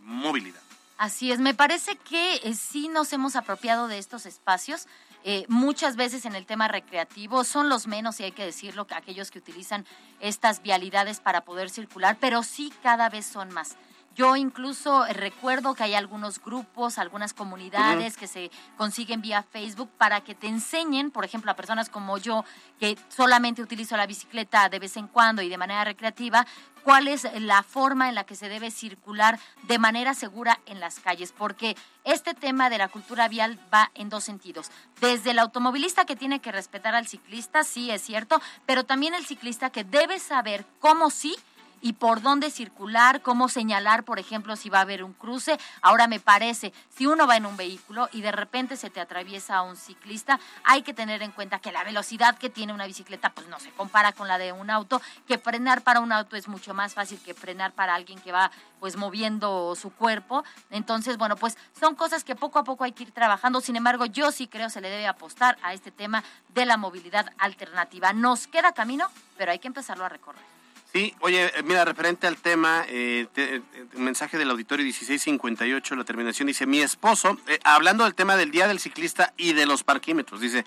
[0.00, 0.60] movilidad.
[0.98, 4.88] Así es, me parece que eh, sí nos hemos apropiado de estos espacios.
[5.24, 8.94] Eh, muchas veces en el tema recreativo son los menos, y hay que decirlo, que
[8.94, 9.84] aquellos que utilizan
[10.20, 13.76] estas vialidades para poder circular, pero sí cada vez son más.
[14.16, 20.22] Yo incluso recuerdo que hay algunos grupos, algunas comunidades que se consiguen vía Facebook para
[20.22, 22.42] que te enseñen, por ejemplo, a personas como yo,
[22.80, 26.46] que solamente utilizo la bicicleta de vez en cuando y de manera recreativa,
[26.82, 30.98] cuál es la forma en la que se debe circular de manera segura en las
[30.98, 34.70] calles, porque este tema de la cultura vial va en dos sentidos.
[34.98, 39.26] Desde el automovilista que tiene que respetar al ciclista, sí es cierto, pero también el
[39.26, 41.36] ciclista que debe saber cómo sí
[41.86, 45.56] y por dónde circular, cómo señalar, por ejemplo, si va a haber un cruce.
[45.82, 49.62] Ahora me parece, si uno va en un vehículo y de repente se te atraviesa
[49.62, 53.46] un ciclista, hay que tener en cuenta que la velocidad que tiene una bicicleta pues
[53.46, 56.74] no se compara con la de un auto, que frenar para un auto es mucho
[56.74, 60.42] más fácil que frenar para alguien que va pues moviendo su cuerpo.
[60.70, 63.60] Entonces, bueno, pues son cosas que poco a poco hay que ir trabajando.
[63.60, 67.32] Sin embargo, yo sí creo se le debe apostar a este tema de la movilidad
[67.38, 68.12] alternativa.
[68.12, 70.55] Nos queda camino, pero hay que empezarlo a recorrer.
[70.96, 73.62] Sí, oye, eh, mira, referente al tema, eh, te- eh,
[73.96, 78.66] mensaje del auditorio 1658, la terminación dice, mi esposo, eh, hablando del tema del Día
[78.66, 80.64] del Ciclista y de los parquímetros, dice,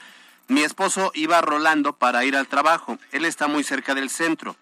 [0.47, 4.55] mi esposo iba rolando para ir al trabajo, él está muy cerca del centro,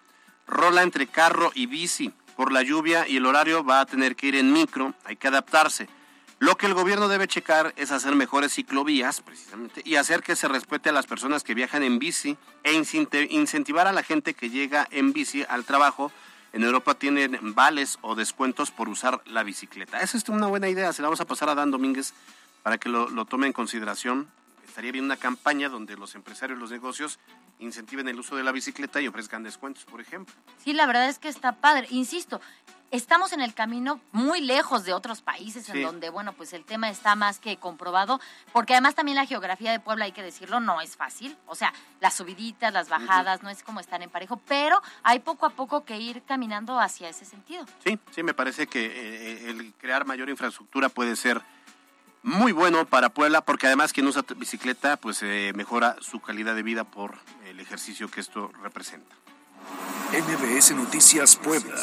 [0.46, 4.28] rola entre carro y bici, por la lluvia y el horario va a tener que
[4.28, 5.86] ir en micro, hay que adaptarse.
[6.40, 10.46] Lo que el gobierno debe checar es hacer mejores ciclovías, precisamente, y hacer que se
[10.46, 14.86] respete a las personas que viajan en bici e incentivar a la gente que llega
[14.92, 16.12] en bici al trabajo.
[16.52, 20.00] En Europa tienen vales o descuentos por usar la bicicleta.
[20.00, 22.14] Esa es una buena idea, se la vamos a pasar a Dan Domínguez
[22.62, 24.28] para que lo, lo tome en consideración.
[24.66, 27.18] Estaría bien una campaña donde los empresarios, los negocios
[27.58, 30.34] incentiven el uso de la bicicleta y ofrezcan descuentos, por ejemplo.
[30.62, 31.88] Sí, la verdad es que está padre.
[31.90, 32.40] Insisto,
[32.90, 35.72] estamos en el camino muy lejos de otros países Sí.
[35.72, 38.20] en donde, bueno, pues el tema está más que comprobado,
[38.52, 41.36] porque además también la geografía de Puebla, hay que decirlo, no es fácil.
[41.46, 45.46] O sea, las subiditas, las bajadas, no es como estar en parejo, pero hay poco
[45.46, 47.64] a poco que ir caminando hacia ese sentido.
[47.84, 51.42] Sí, sí, me parece que eh, el crear mayor infraestructura puede ser
[52.22, 56.62] muy bueno para Puebla, porque además quien usa bicicleta, pues eh, mejora su calidad de
[56.62, 59.14] vida por el ejercicio que esto representa.
[60.12, 61.76] MBS Noticias Puebla.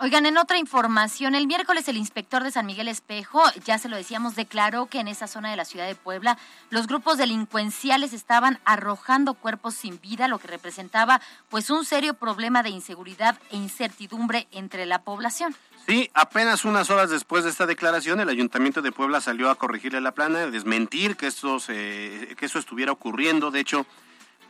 [0.00, 3.96] Oigan, en otra información, el miércoles el inspector de San Miguel Espejo, ya se lo
[3.96, 6.38] decíamos, declaró que en esa zona de la ciudad de Puebla
[6.70, 12.64] los grupos delincuenciales estaban arrojando cuerpos sin vida, lo que representaba pues un serio problema
[12.64, 15.54] de inseguridad e incertidumbre entre la población.
[15.86, 20.00] Sí, apenas unas horas después de esta declaración, el Ayuntamiento de Puebla salió a corregirle
[20.00, 23.52] la plana, a desmentir que, esto se- que eso estuviera ocurriendo.
[23.52, 23.86] De hecho,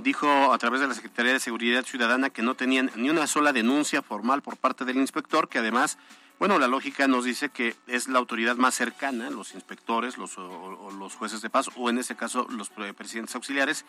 [0.03, 3.53] dijo a través de la Secretaría de Seguridad Ciudadana que no tenían ni una sola
[3.53, 5.99] denuncia formal por parte del inspector, que además,
[6.38, 10.45] bueno, la lógica nos dice que es la autoridad más cercana, los inspectores, los, o,
[10.45, 13.85] o los jueces de paz, o en este caso los pre- presidentes auxiliares,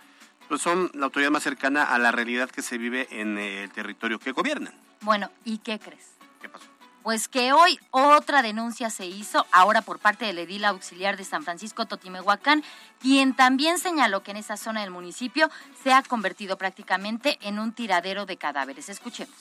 [0.47, 4.19] pues son la autoridad más cercana a la realidad que se vive en el territorio
[4.19, 4.73] que gobiernan.
[5.01, 6.11] Bueno, ¿y qué crees?
[6.41, 6.65] ¿Qué pasó?
[7.03, 11.43] Pues que hoy otra denuncia se hizo, ahora por parte del edil auxiliar de San
[11.43, 12.63] Francisco Totimehuacán,
[13.01, 15.49] quien también señaló que en esa zona del municipio
[15.83, 18.87] se ha convertido prácticamente en un tiradero de cadáveres.
[18.87, 19.35] Escuchemos.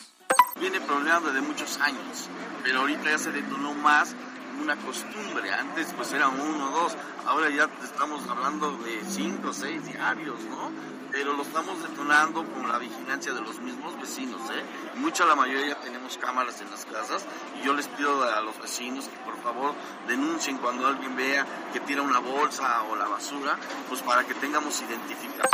[0.59, 2.29] Viene problemando desde muchos años,
[2.64, 4.16] pero ahorita ya se detonó más
[4.61, 5.53] una costumbre.
[5.53, 6.96] Antes pues eran uno o dos,
[7.27, 11.01] ahora ya estamos hablando de cinco o seis diarios, ¿no?
[11.12, 14.62] Pero lo estamos detonando con la vigilancia de los mismos vecinos, ¿eh?
[14.96, 17.27] Mucha la mayoría tenemos cámaras en las casas
[17.61, 19.75] y yo les pido a los vecinos que por favor
[20.09, 23.59] denuncien cuando alguien vea que tira una bolsa o la basura,
[23.90, 25.51] pues para que tengamos identificación.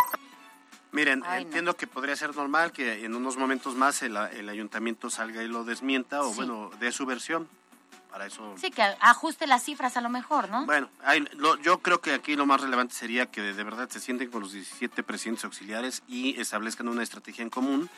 [0.93, 1.49] Miren, Ay, no.
[1.49, 5.49] entiendo que podría ser normal que en unos momentos más el, el ayuntamiento salga y
[5.49, 6.37] lo desmienta o Sí.
[6.37, 7.49] bueno, dé su versión.
[8.19, 8.53] Para eso...
[8.61, 10.67] Sí, que ajuste las cifras a lo mejor, ¿no?
[10.67, 13.89] Bueno, hay- lo- yo creo que aquí lo más relevante sería que de, de verdad
[13.89, 17.89] se sienten con los 17 presidentes auxiliares y establezcan una estrategia en común.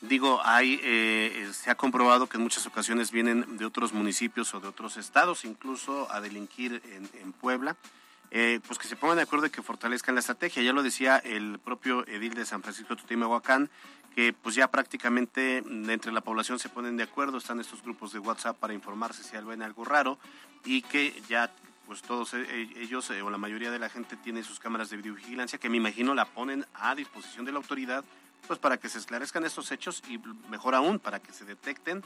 [0.00, 4.58] Digo, hay, eh, se ha comprobado que en muchas ocasiones vienen de otros municipios o
[4.60, 7.76] de otros estados, incluso a delinquir en, en Puebla.
[8.32, 10.62] Eh, pues que se pongan de acuerdo y que fortalezcan la estrategia.
[10.62, 13.68] Ya lo decía el propio edil de San Francisco Tutimehuacán,
[14.14, 18.12] que pues ya prácticamente mm, entre la población se ponen de acuerdo, están estos grupos
[18.12, 20.18] de WhatsApp para informarse si ven algo raro
[20.64, 21.50] y que ya
[21.86, 24.98] pues todos eh, ellos eh, o la mayoría de la gente tiene sus cámaras de
[24.98, 28.04] videovigilancia que me imagino la ponen a disposición de la autoridad
[28.46, 32.04] pues para que se esclarezcan estos hechos y mejor aún para que se detecten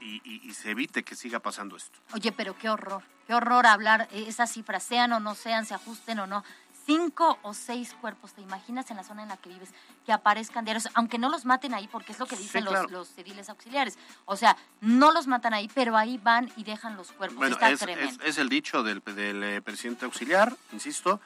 [0.00, 1.98] y, y- y se evite que siga pasando esto.
[2.12, 5.74] Oye, pero qué horror, qué horror hablar eh, esas cifras, sean o no sean, se
[5.74, 6.44] ajusten o no.
[6.84, 9.70] Cinco o seis cuerpos, ¿te imaginas en la zona en la que vives
[10.04, 10.88] que aparezcan diarios?
[10.94, 12.82] Aunque no los maten ahí, porque es lo que Sí, dicen claro.
[12.84, 13.98] los, los ediles auxiliares.
[14.24, 17.38] O sea, no los matan ahí, pero ahí van y dejan los cuerpos.
[17.38, 18.22] Bueno, Está es, tremendo.
[18.22, 21.20] es- es el dicho del, del, eh, presidente auxiliar, insisto,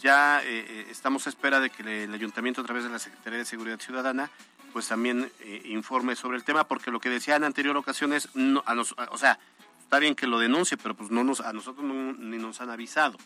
[0.00, 3.38] ya eh, eh, estamos a espera de que el ayuntamiento a través de la Secretaría
[3.38, 4.30] de Seguridad Ciudadana
[4.72, 8.62] pues también eh, informe sobre el tema porque lo que decía en anterior ocasiones no,
[9.10, 9.38] o sea
[9.80, 12.70] está bien que lo denuncie pero pues no nos a nosotros no- ni nos han
[12.70, 13.16] avisado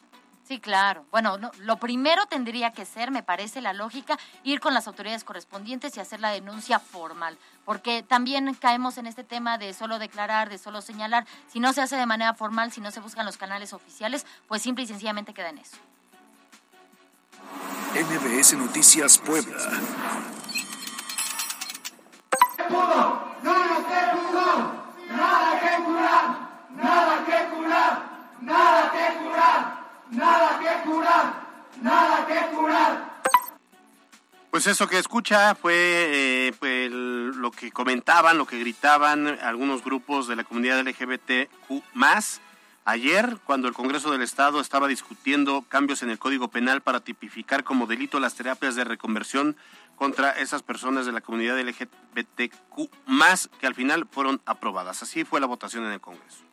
[0.43, 1.07] Sí, claro.
[1.13, 5.23] Bueno, no, lo primero tendría que ser, me parece la lógica, ir con las autoridades
[5.23, 10.49] correspondientes y hacer la denuncia formal, porque también caemos en este tema de solo declarar,
[10.49, 11.25] de solo señalar.
[11.47, 14.61] Si no se hace de manera formal, si no se buscan los canales oficiales, pues
[14.61, 15.77] simple y sencillamente queda en eso.
[17.95, 19.57] MBS Noticias Puebla.
[34.51, 40.29] Pues eso que escucha fue eh, pues, lo que comentaban, lo que gritaban algunos grupos
[40.29, 41.83] de la comunidad LGBTQ
[42.91, 47.65] ayer cuando el Congreso del Estado estaba discutiendo cambios en el Código Penal para tipificar
[47.65, 49.57] como delito las terapias de reconversión
[49.97, 52.91] contra esas personas de la comunidad LGBTQ
[53.61, 55.03] que al final fueron aprobadas.
[55.03, 56.45] Así fue la votación en el Congreso.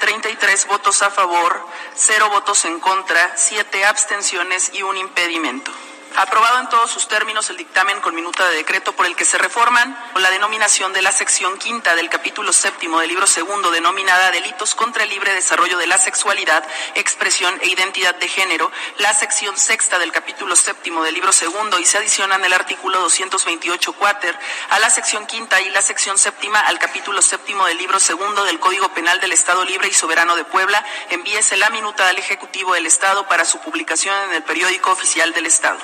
[0.00, 5.72] 33 votos a favor, 0 votos en contra, 7 abstenciones y un impedimento.
[6.16, 9.36] Aprobado en todos sus términos el dictamen con minuta de decreto por el que se
[9.36, 14.76] reforman la denominación de la sección quinta del capítulo séptimo del libro segundo denominada Delitos
[14.76, 19.98] contra el libre desarrollo de la sexualidad, expresión e identidad de género, la sección sexta
[19.98, 24.38] del capítulo séptimo del libro segundo y se adicionan el artículo 228 cuater
[24.70, 28.60] a la sección quinta y la sección séptima al capítulo séptimo del libro segundo del
[28.60, 32.86] Código Penal del Estado Libre y Soberano de Puebla, envíese la minuta al Ejecutivo del
[32.86, 35.80] Estado para su publicación en el periódico oficial del Estado.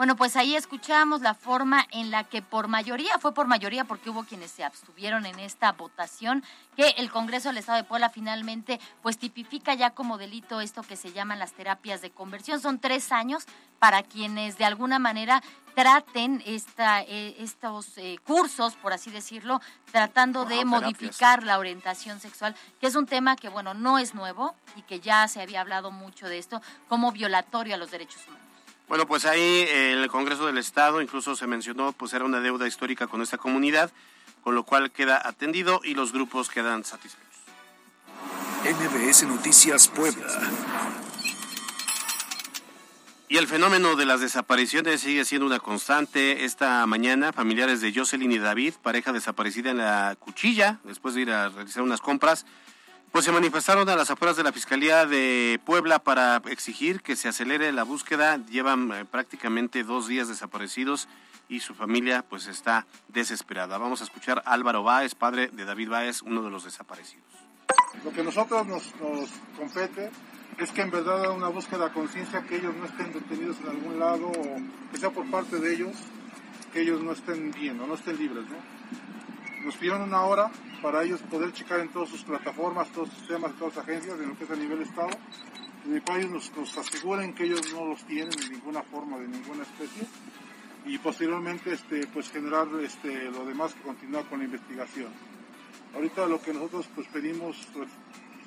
[0.00, 4.08] Bueno, pues ahí escuchamos la forma en la que por mayoría, fue por mayoría porque
[4.08, 6.42] hubo quienes se abstuvieron en esta votación,
[6.74, 10.96] que el Congreso del Estado de Puebla finalmente pues tipifica ya como delito esto que
[10.96, 12.60] se llaman las terapias de conversión.
[12.60, 13.44] Son tres años
[13.78, 15.42] para quienes de alguna manera
[15.74, 19.60] traten esta, eh, estos eh, cursos, por así decirlo,
[19.92, 24.54] tratando de modificar la orientación sexual, que es un tema que, bueno, no es nuevo
[24.76, 28.49] y que ya se había hablado mucho de esto como violatorio a los derechos humanos.
[28.90, 32.66] Bueno, pues ahí eh, el Congreso del Estado incluso se mencionó, pues era una deuda
[32.66, 33.92] histórica con esta comunidad,
[34.42, 37.28] con lo cual queda atendido y los grupos quedan satisfechos.
[38.64, 40.26] MBS Noticias Puebla.
[43.28, 46.44] Y el fenómeno de las desapariciones sigue siendo una constante.
[46.44, 51.30] Esta mañana, familiares de Jocelyn y David, pareja desaparecida en la cuchilla, después de ir
[51.30, 52.44] a realizar unas compras,
[53.12, 57.28] pues se manifestaron a las afueras de la Fiscalía de Puebla para exigir que se
[57.28, 58.36] acelere la búsqueda.
[58.46, 61.08] Llevan eh, prácticamente dos días desaparecidos
[61.48, 63.78] y su familia pues está desesperada.
[63.78, 67.24] Vamos a escuchar a Álvaro Báez, padre de David Báez, uno de los desaparecidos.
[68.04, 68.92] Lo que a nosotros nos,
[69.58, 70.10] compete
[70.58, 73.68] es que en verdad haga una búsqueda a conciencia, que ellos no estén detenidos en
[73.70, 75.96] algún lado o que sea por parte de ellos,
[76.72, 78.44] que ellos no estén bien o no estén libres.
[78.48, 79.64] ¿no?
[79.64, 80.50] Nos pidieron una hora
[80.82, 84.28] para ellos poder checar en todas sus plataformas, todos sus sistemas, todas las agencias, en
[84.28, 85.10] lo que es a nivel Estado,
[85.86, 89.18] en el cual ellos nos, nos aseguren que ellos no los tienen de ninguna forma,
[89.18, 90.06] de ninguna especie,
[90.86, 95.12] y posteriormente este, pues generar este, lo demás que continúa con la investigación.
[95.94, 97.88] Ahorita lo que nosotros pues pedimos, pues,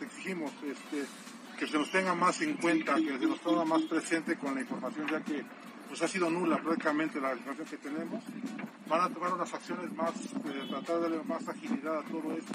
[0.02, 1.06] exigimos este,
[1.58, 4.62] que se nos tenga más en cuenta, que se nos tenga más presente con la
[4.62, 5.44] información, ya que
[5.94, 8.24] pues ha sido nula prácticamente la información que tenemos.
[8.88, 12.52] Van a tomar unas acciones más, eh, tratar de darle más agilidad a todo esto.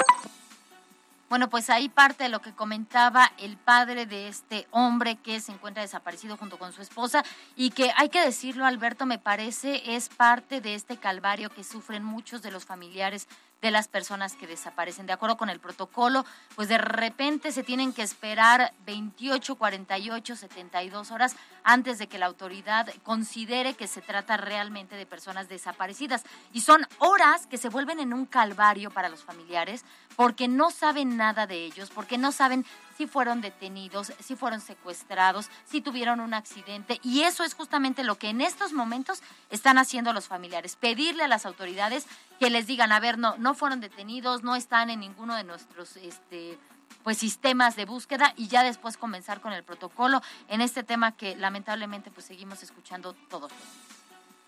[1.28, 5.52] Bueno, pues ahí parte de lo que comentaba el padre de este hombre que se
[5.52, 7.22] encuentra desaparecido junto con su esposa
[7.54, 12.02] y que hay que decirlo, Alberto, me parece es parte de este calvario que sufren
[12.02, 13.28] muchos de los familiares
[13.60, 15.06] de las personas que desaparecen.
[15.06, 21.10] De acuerdo con el protocolo, pues de repente se tienen que esperar 28, 48, 72
[21.10, 26.24] horas antes de que la autoridad considere que se trata realmente de personas desaparecidas.
[26.52, 29.84] Y son horas que se vuelven en un calvario para los familiares
[30.16, 32.64] porque no saben nada de ellos, porque no saben
[32.98, 36.98] si fueron detenidos, si fueron secuestrados, si tuvieron un accidente.
[37.04, 41.28] Y eso es justamente lo que en estos momentos están haciendo los familiares, pedirle a
[41.28, 42.06] las autoridades
[42.40, 45.96] que les digan, a ver, no, no fueron detenidos, no están en ninguno de nuestros
[45.96, 46.58] este,
[47.04, 51.36] pues sistemas de búsqueda y ya después comenzar con el protocolo en este tema que
[51.36, 53.52] lamentablemente pues seguimos escuchando todos.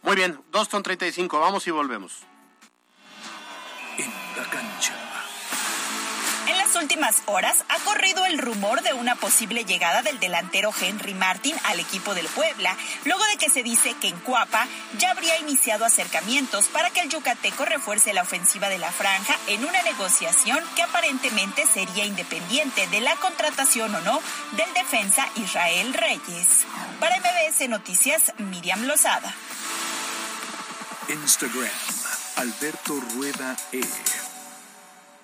[0.03, 2.25] Muy bien, 2 con 35, vamos y volvemos.
[3.97, 5.10] En la cancha.
[6.71, 11.57] Las últimas horas ha corrido el rumor de una posible llegada del delantero Henry Martin
[11.65, 15.85] al equipo del Puebla, luego de que se dice que en Cuapa ya habría iniciado
[15.85, 20.85] acercamientos para que el yucateco refuerce la ofensiva de la franja en una negociación que
[20.85, 26.67] aparentemente sería independiente de la contratación o no del defensa Israel Reyes.
[27.01, 29.35] Para MBS Noticias, Miriam Lozada.
[31.09, 31.69] Instagram,
[32.37, 33.81] Alberto Rueda E.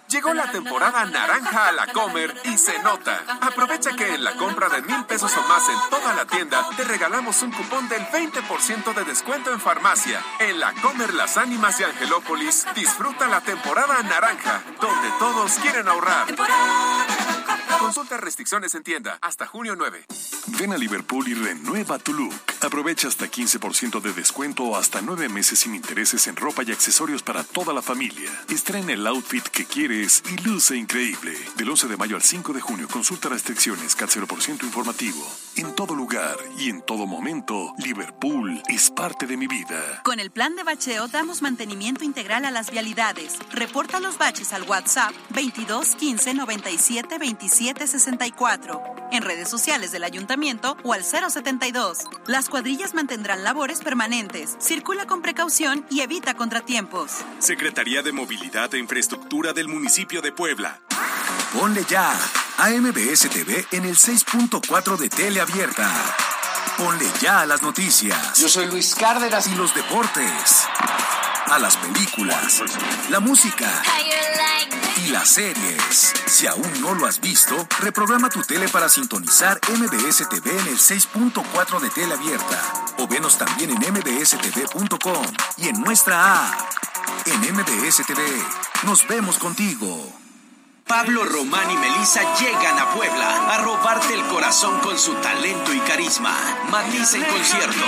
[0.08, 3.20] Llegó la temporada naranja a la Comer y se nota.
[3.40, 6.84] Aprovecha que en la compra de mil pesos o más en toda la tienda te
[6.84, 10.22] regalamos un cupón del 20% de descuento en farmacia.
[10.38, 16.26] En la Comer Las Ánimas de Angelópolis, disfruta la temporada naranja, donde todos quieren ahorrar.
[17.78, 20.04] Consulta restricciones en tienda hasta junio 9.
[20.58, 22.34] Ven a Liverpool y renueva tu look.
[22.60, 27.22] Aprovecha hasta 15% de descuento o hasta 9 meses sin intereses en ropa y accesorios
[27.22, 28.30] para toda la familia.
[28.48, 31.36] Estrena el outfit que quieres y luce increíble.
[31.56, 35.24] Del 11 de mayo al 5 de junio, consulta restricciones, CAT 0% informativo.
[35.56, 40.02] En todo lugar y en todo momento, Liverpool es parte de mi vida.
[40.04, 43.38] Con el plan de bacheo damos mantenimiento integral a las vialidades.
[43.52, 48.82] Reporta los baches al WhatsApp 22 15 97 27 64.
[49.12, 52.04] En redes sociales del ayuntamiento o al 072.
[52.26, 54.56] Las cuadrillas mantendrán labores permanentes.
[54.60, 57.12] Circula con precaución y evita contratiempos.
[57.38, 60.82] Secretaría de Movilidad e Infraestructura del municipio de Puebla.
[61.58, 62.12] Ponle ya
[62.58, 65.88] a MBS TV en el 6.4 de Tele Abierta.
[66.76, 68.38] Ponle ya a las noticias.
[68.38, 69.46] Yo soy Luis Cárdenas.
[69.46, 70.66] Y los deportes.
[71.46, 72.62] A las películas,
[73.10, 73.70] la música
[75.04, 76.14] y las series.
[76.26, 80.78] Si aún no lo has visto, reprograma tu tele para sintonizar MBS TV en el
[80.78, 82.60] 6.4 de tele abierta.
[82.98, 85.26] O venos también en mbstv.com
[85.58, 86.60] y en nuestra app.
[87.26, 88.22] En MBS TV,
[88.82, 90.25] nos vemos contigo.
[90.86, 95.80] Pablo Román y Melissa llegan a Puebla a robarte el corazón con su talento y
[95.80, 96.32] carisma.
[96.70, 97.84] Matiz en concierto.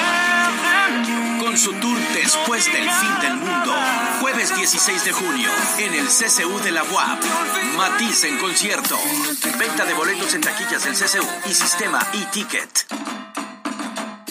[1.39, 3.73] Con su tour Después del Fin del Mundo.
[4.21, 7.23] Jueves 16 de junio en el CCU de la UAP.
[7.77, 8.99] Matiz en concierto.
[9.57, 13.48] Venta de boletos en taquillas del CCU y sistema e-ticket.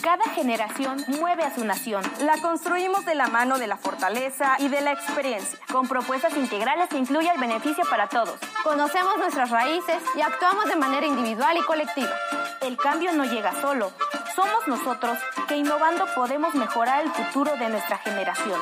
[0.07, 2.01] Cada generación mueve a su nación.
[2.21, 5.59] La construimos de la mano de la fortaleza y de la experiencia.
[5.69, 8.39] Con propuestas integrales que incluye el beneficio para todos.
[8.63, 12.15] Conocemos nuestras raíces y actuamos de manera individual y colectiva.
[12.61, 13.91] El cambio no llega solo.
[14.33, 15.17] Somos nosotros
[15.49, 18.61] que innovando podemos mejorar el futuro de nuestra generación.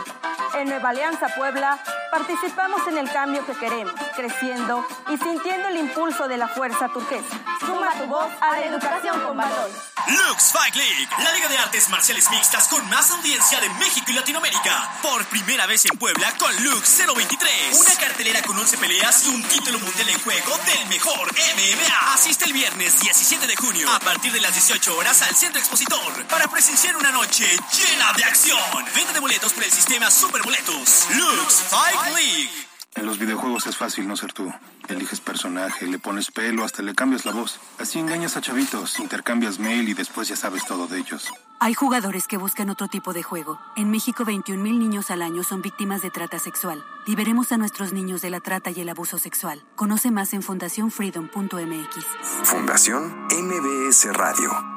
[0.56, 1.78] En Nueva Alianza Puebla
[2.12, 7.36] participamos en el cambio que queremos, creciendo y sintiendo el impulso de la fuerza turquesa.
[7.60, 9.70] Suma tu voz a la educación con valor.
[10.08, 14.14] Lux Fight League, la liga de artes marciales mixtas con más audiencia de México y
[14.14, 14.92] Latinoamérica.
[15.02, 17.80] Por primera vez en Puebla con Lux 023.
[17.80, 22.14] Una cartelera con 11 peleas y un título mundial en juego del mejor MMA.
[22.14, 26.26] Asiste el viernes 17 de junio a partir de las 18 horas al Centro Expositor
[26.28, 28.60] para presenciar una noche llena de acción.
[28.94, 31.08] Venta de boletos por el sistema Superboletos.
[31.10, 32.50] Lux Fight League.
[32.96, 34.54] En los videojuegos es fácil no ser tú.
[34.88, 37.60] Eliges personaje, le pones pelo, hasta le cambias la voz.
[37.78, 41.30] Así engañas a chavitos, intercambias mail y después ya sabes todo de ellos.
[41.60, 43.60] Hay jugadores que buscan otro tipo de juego.
[43.76, 46.86] En México, 21 mil niños al año son víctimas de trata sexual.
[47.06, 49.62] Liberemos a nuestros niños de la trata y el abuso sexual.
[49.76, 52.06] Conoce más en fundacionfreedom.mx.
[52.44, 54.75] Fundación MBS Radio.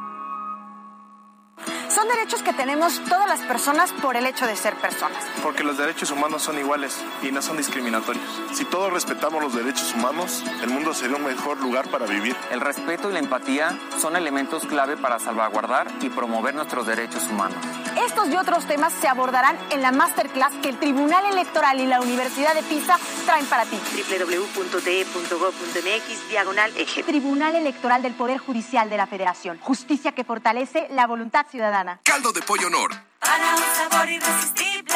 [1.89, 5.25] Son derechos que tenemos todas las personas por el hecho de ser personas.
[5.43, 8.25] Porque los derechos humanos son iguales y no son discriminatorios.
[8.53, 12.37] Si todos respetamos los derechos humanos, el mundo sería un mejor lugar para vivir.
[12.51, 17.59] El respeto y la empatía son elementos clave para salvaguardar y promover nuestros derechos humanos.
[18.05, 22.01] Estos y otros temas se abordarán en la masterclass que el Tribunal Electoral y la
[22.01, 22.97] Universidad de Pisa
[23.27, 23.79] traen para ti.
[24.09, 27.03] www.te.gov.mx diagonal eje.
[27.03, 29.59] Tribunal Electoral del Poder Judicial de la Federación.
[29.61, 32.01] Justicia que fortalece la voluntad ciudadana.
[32.05, 32.95] Caldo de pollo Nor.
[33.21, 34.95] Para un sabor irresistible.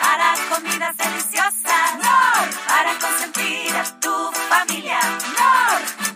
[0.00, 1.90] Para comidas deliciosas.
[2.66, 4.98] Para consentir a tu familia.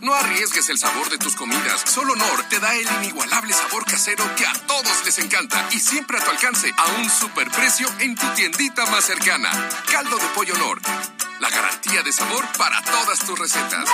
[0.01, 1.83] No arriesgues el sabor de tus comidas.
[1.87, 6.19] Solo Nor te da el inigualable sabor casero que a todos les encanta y siempre
[6.19, 9.51] a tu alcance a un superprecio en tu tiendita más cercana.
[9.91, 10.81] Caldo de pollo Nor.
[11.45, 13.85] La garantía de sabor para todas tus recetas.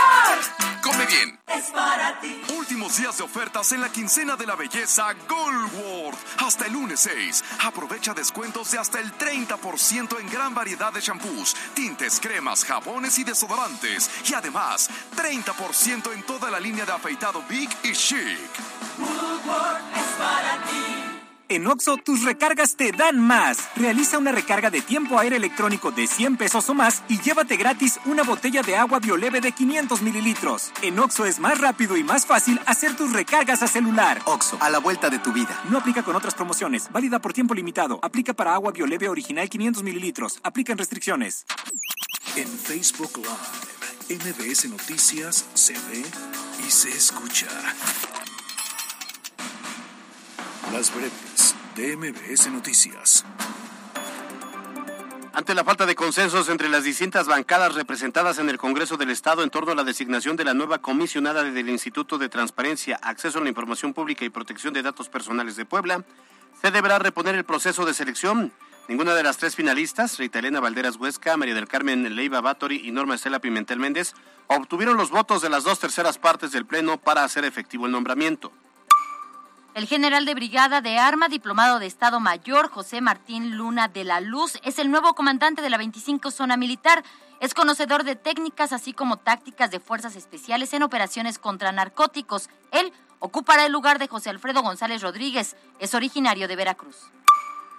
[0.84, 1.36] Come bien.
[1.48, 2.40] Es para ti.
[2.56, 6.18] Últimos días de ofertas en la quincena de la belleza Gold World.
[6.38, 7.42] Hasta el lunes 6.
[7.64, 13.24] Aprovecha descuentos de hasta el 30% en gran variedad de shampoos, tintes, cremas, jabones y
[13.24, 14.08] desodorantes.
[14.28, 18.38] Y además, 30% en toda la línea de afeitado Big y Chic.
[18.96, 20.99] Gold World es para ti.
[21.50, 23.58] En Oxo, tus recargas te dan más.
[23.74, 27.98] Realiza una recarga de tiempo aire electrónico de 100 pesos o más y llévate gratis
[28.04, 30.70] una botella de agua Bioleve de 500 mililitros.
[30.80, 34.22] En Oxo es más rápido y más fácil hacer tus recargas a celular.
[34.26, 35.60] Oxo, a la vuelta de tu vida.
[35.68, 36.88] No aplica con otras promociones.
[36.92, 37.98] Válida por tiempo limitado.
[38.00, 40.38] Aplica para agua Bioleve original 500 mililitros.
[40.44, 41.46] Aplican restricciones.
[42.36, 46.04] En Facebook Live, MBS Noticias se ve
[46.64, 47.48] y se escucha.
[50.72, 53.24] Las breves de MBS Noticias.
[55.32, 59.42] Ante la falta de consensos entre las distintas bancadas representadas en el Congreso del Estado
[59.42, 63.42] en torno a la designación de la nueva comisionada del Instituto de Transparencia, Acceso a
[63.42, 66.04] la Información Pública y Protección de Datos Personales de Puebla,
[66.62, 68.52] se deberá reponer el proceso de selección.
[68.86, 72.92] Ninguna de las tres finalistas, Rita Elena Valderas Huesca, María del Carmen Leiva Batory y
[72.92, 74.14] Norma Estela Pimentel Méndez,
[74.46, 78.52] obtuvieron los votos de las dos terceras partes del Pleno para hacer efectivo el nombramiento.
[79.72, 84.20] El general de brigada de arma, diplomado de Estado Mayor, José Martín Luna de la
[84.20, 87.04] Luz, es el nuevo comandante de la 25 Zona Militar.
[87.38, 92.50] Es conocedor de técnicas así como tácticas de fuerzas especiales en operaciones contra narcóticos.
[92.72, 95.54] Él ocupará el lugar de José Alfredo González Rodríguez.
[95.78, 96.96] Es originario de Veracruz.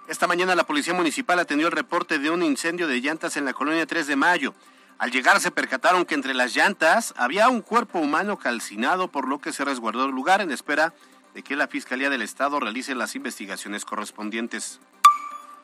[0.08, 3.52] Esta mañana la Policía Municipal atendió el reporte de un incendio de llantas en la
[3.52, 4.54] colonia 3 de Mayo.
[4.98, 9.40] Al llegar se percataron que entre las llantas había un cuerpo humano calcinado, por lo
[9.40, 13.14] que se resguardó el lugar en espera de que la Fiscalía del Estado realice las
[13.14, 14.80] investigaciones correspondientes.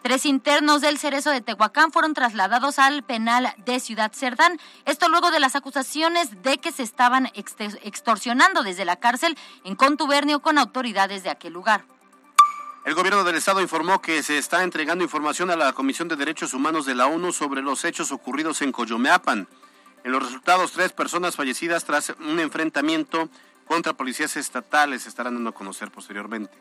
[0.01, 4.59] Tres internos del Cerezo de Tehuacán fueron trasladados al penal de Ciudad Cerdán.
[4.87, 10.41] Esto luego de las acusaciones de que se estaban extorsionando desde la cárcel en contubernio
[10.41, 11.85] con autoridades de aquel lugar.
[12.85, 16.55] El gobierno del estado informó que se está entregando información a la Comisión de Derechos
[16.55, 19.49] Humanos de la ONU sobre los hechos ocurridos en Coyomeapan.
[20.05, 23.29] En los resultados, tres personas fallecidas tras un enfrentamiento
[23.69, 26.59] contra policías estatales estarán dando a conocer posteriormente.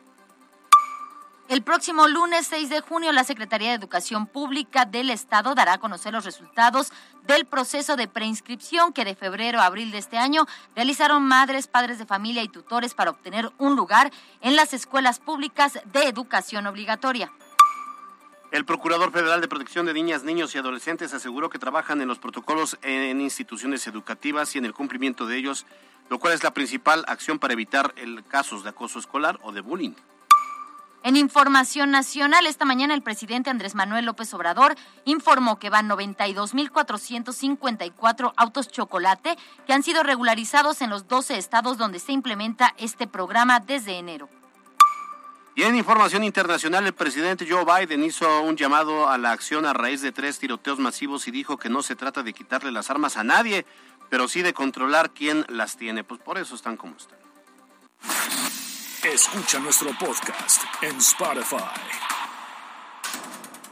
[1.48, 5.78] El próximo lunes 6 de junio, la Secretaría de Educación Pública del Estado dará a
[5.78, 6.92] conocer los resultados
[7.26, 10.46] del proceso de preinscripción que de febrero a abril de este año
[10.76, 15.78] realizaron madres, padres de familia y tutores para obtener un lugar en las escuelas públicas
[15.86, 17.32] de educación obligatoria.
[18.50, 22.18] El Procurador Federal de Protección de Niñas, Niños y Adolescentes aseguró que trabajan en los
[22.18, 25.66] protocolos en instituciones educativas y en el cumplimiento de ellos,
[26.08, 29.60] lo cual es la principal acción para evitar el casos de acoso escolar o de
[29.60, 29.92] bullying.
[31.02, 38.32] En información nacional, esta mañana el presidente Andrés Manuel López Obrador informó que van 92.454
[38.34, 39.36] autos chocolate
[39.66, 44.30] que han sido regularizados en los 12 estados donde se implementa este programa desde enero.
[45.58, 49.72] Y en información internacional, el presidente Joe Biden hizo un llamado a la acción a
[49.72, 53.16] raíz de tres tiroteos masivos y dijo que no se trata de quitarle las armas
[53.16, 53.66] a nadie,
[54.08, 56.04] pero sí de controlar quién las tiene.
[56.04, 57.18] Pues por eso están como están.
[59.02, 61.56] Escucha nuestro podcast en Spotify.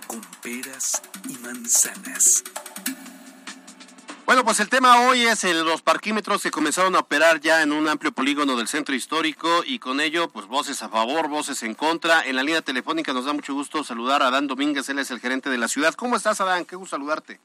[0.08, 2.42] Con peras y manzanas.
[4.26, 7.86] Bueno, pues el tema hoy es los parquímetros que comenzaron a operar ya en un
[7.86, 12.26] amplio polígono del centro histórico y con ello, pues voces a favor, voces en contra.
[12.26, 15.20] En la línea telefónica nos da mucho gusto saludar a Adán Domínguez, él es el
[15.20, 15.94] gerente de la ciudad.
[15.94, 16.64] ¿Cómo estás, Adán?
[16.64, 17.38] Qué gusto saludarte.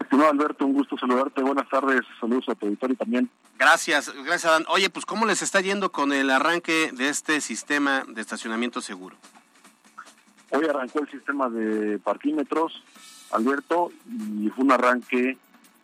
[0.00, 1.40] Estimado Alberto, un gusto saludarte.
[1.40, 3.30] Buenas tardes, saludos a tu auditorio también.
[3.56, 4.64] Gracias, gracias, Adán.
[4.70, 9.14] Oye, pues ¿cómo les está yendo con el arranque de este sistema de estacionamiento seguro?
[10.50, 12.82] Hoy arrancó el sistema de parquímetros,
[13.30, 13.92] Alberto,
[14.40, 15.38] y fue un arranque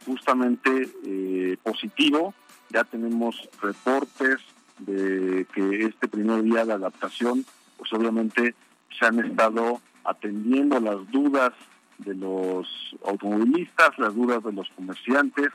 [0.07, 2.35] justamente eh, positivo.
[2.71, 4.39] Ya tenemos reportes
[4.79, 7.45] de que este primer día de adaptación,
[7.77, 8.55] pues obviamente
[8.99, 11.53] se han estado atendiendo las dudas
[11.99, 12.67] de los
[13.05, 15.49] automovilistas, las dudas de los comerciantes.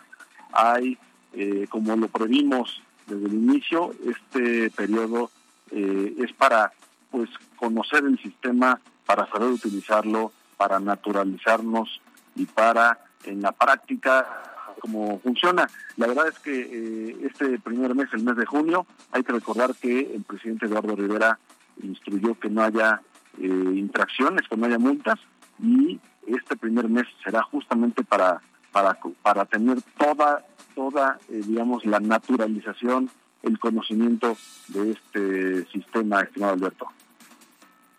[0.51, 0.97] Hay,
[1.33, 5.31] eh, como lo previmos desde el inicio, este periodo
[5.71, 6.71] eh, es para
[7.11, 12.01] pues conocer el sistema, para saber utilizarlo, para naturalizarnos
[12.35, 14.43] y para en la práctica
[14.79, 15.69] cómo funciona.
[15.97, 19.75] La verdad es que eh, este primer mes, el mes de junio, hay que recordar
[19.75, 21.39] que el presidente Eduardo Rivera
[21.81, 23.01] instruyó que no haya
[23.39, 25.19] eh, infracciones, que no haya multas
[25.61, 30.45] y este primer mes será justamente para para para tener toda
[30.75, 33.09] toda eh, digamos la naturalización,
[33.43, 34.35] el conocimiento
[34.69, 36.87] de este sistema, estimado Alberto.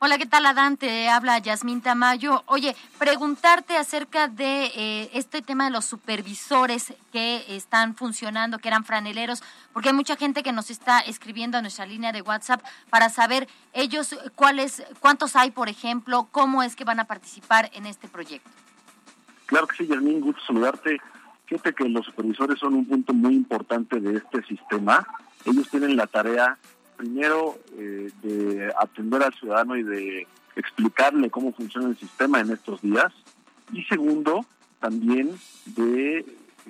[0.07, 0.77] Hola, ¿qué tal, Adán?
[0.77, 2.43] Te habla Yasmín Tamayo.
[2.45, 8.85] Oye, preguntarte acerca de eh, este tema de los supervisores que están funcionando, que eran
[8.85, 9.43] franeleros,
[9.73, 13.49] porque hay mucha gente que nos está escribiendo a nuestra línea de WhatsApp para saber
[13.73, 18.51] ellos cuáles, cuántos hay, por ejemplo, cómo es que van a participar en este proyecto.
[19.47, 21.01] Claro que sí, Yasmín, gusto saludarte.
[21.47, 25.07] Fíjate que los supervisores son un punto muy importante de este sistema.
[25.47, 26.59] Ellos tienen la tarea
[26.97, 30.27] primero eh, de atender al ciudadano y de
[30.57, 33.13] explicarle cómo funciona el sistema en estos días.
[33.73, 34.45] Y segundo,
[34.81, 35.31] también
[35.67, 36.25] de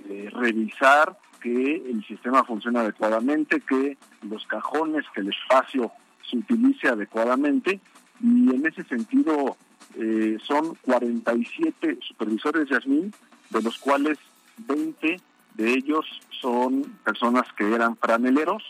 [0.08, 5.92] eh, revisar que el sistema funciona adecuadamente, que los cajones, que el espacio
[6.28, 7.80] se utilice adecuadamente.
[8.20, 9.56] Y en ese sentido
[9.96, 13.12] eh, son 47 supervisores, Yasmín,
[13.50, 14.18] de los cuales
[14.66, 15.20] 20
[15.54, 16.06] de ellos
[16.40, 18.62] son personas que eran franeleros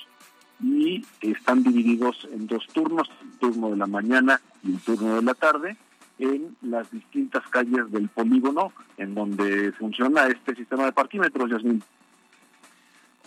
[0.62, 5.22] y están divididos en dos turnos, el turno de la mañana y el turno de
[5.22, 5.76] la tarde,
[6.18, 11.82] en las distintas calles del polígono en donde funciona este sistema de parquímetros, Yasmín.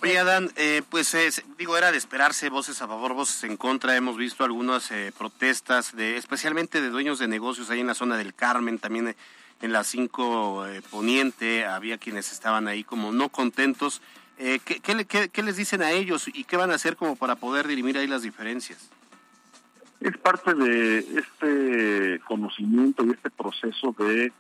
[0.02, 1.16] Oye, Adán, eh, pues
[1.58, 3.96] digo, era de esperarse voces a favor, voces en contra.
[3.96, 8.16] Hemos visto algunas eh, protestas, de, especialmente de dueños de negocios ahí en la zona
[8.16, 9.16] del Carmen, también
[9.60, 14.04] en la 5 eh, Poniente, había quienes estaban ahí como no contentos.
[14.38, 17.68] ¿Qué, qué, qué, les dicen a ellos y qué van a hacer como para poder
[17.68, 18.90] dirimir ahí las diferencias?
[20.00, 24.32] Es parte de este conocimiento y este proceso de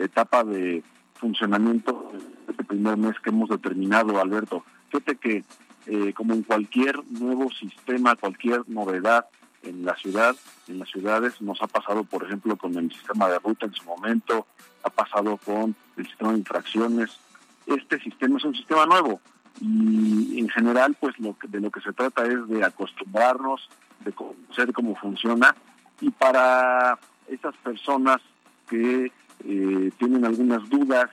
[0.00, 0.82] etapa de
[1.14, 2.12] funcionamiento
[2.48, 4.64] este primer mes que hemos determinado, Alberto.
[4.90, 5.44] Fíjate que
[5.86, 9.26] eh, como en cualquier nuevo sistema, cualquier novedad
[9.62, 10.34] en la ciudad,
[10.68, 13.84] en las ciudades, nos ha pasado, por ejemplo, con el sistema de ruta en su
[13.84, 14.46] momento,
[14.82, 17.18] ha pasado con el sistema de infracciones.
[17.66, 19.20] Este sistema es un sistema nuevo
[19.60, 23.68] y en general, pues lo que, de lo que se trata es de acostumbrarnos,
[24.04, 25.54] de conocer cómo funciona
[26.00, 26.98] y para
[27.28, 28.20] esas personas
[28.68, 29.12] que
[29.44, 31.10] eh, tienen algunas dudas,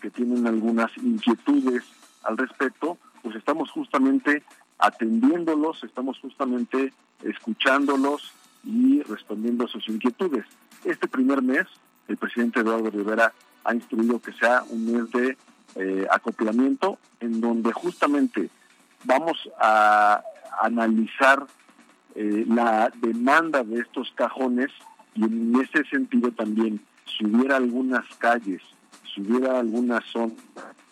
[0.00, 1.84] que tienen algunas inquietudes
[2.24, 4.42] al respecto, pues estamos justamente
[4.78, 6.92] atendiéndolos, estamos justamente
[7.22, 8.32] escuchándolos
[8.64, 10.44] y respondiendo a sus inquietudes.
[10.84, 11.66] Este primer mes,
[12.08, 13.32] el presidente Eduardo Rivera
[13.64, 15.36] ha instruido que sea un mes de
[15.76, 18.50] eh, acoplamiento en donde justamente
[19.04, 20.22] vamos a
[20.60, 21.46] analizar
[22.14, 24.70] eh, la demanda de estos cajones
[25.14, 28.62] y en ese sentido también si hubiera algunas calles,
[29.14, 30.34] si hubiera alguna zona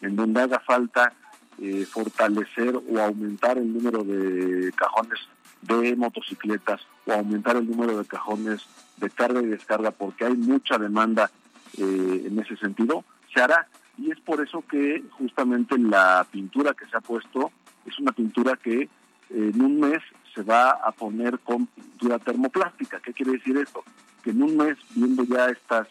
[0.00, 1.12] en donde haga falta
[1.58, 5.18] eh, fortalecer o aumentar el número de cajones
[5.60, 8.66] de motocicletas o aumentar el número de cajones
[8.96, 11.30] de carga y descarga porque hay mucha demanda
[11.76, 13.04] eh, en ese sentido,
[13.34, 13.68] se hará.
[14.00, 17.52] Y es por eso que justamente la pintura que se ha puesto
[17.84, 18.88] es una pintura que
[19.28, 20.02] en un mes
[20.34, 23.00] se va a poner con pintura termoplástica.
[23.00, 23.84] ¿Qué quiere decir esto?
[24.22, 25.88] Que en un mes, viendo ya estas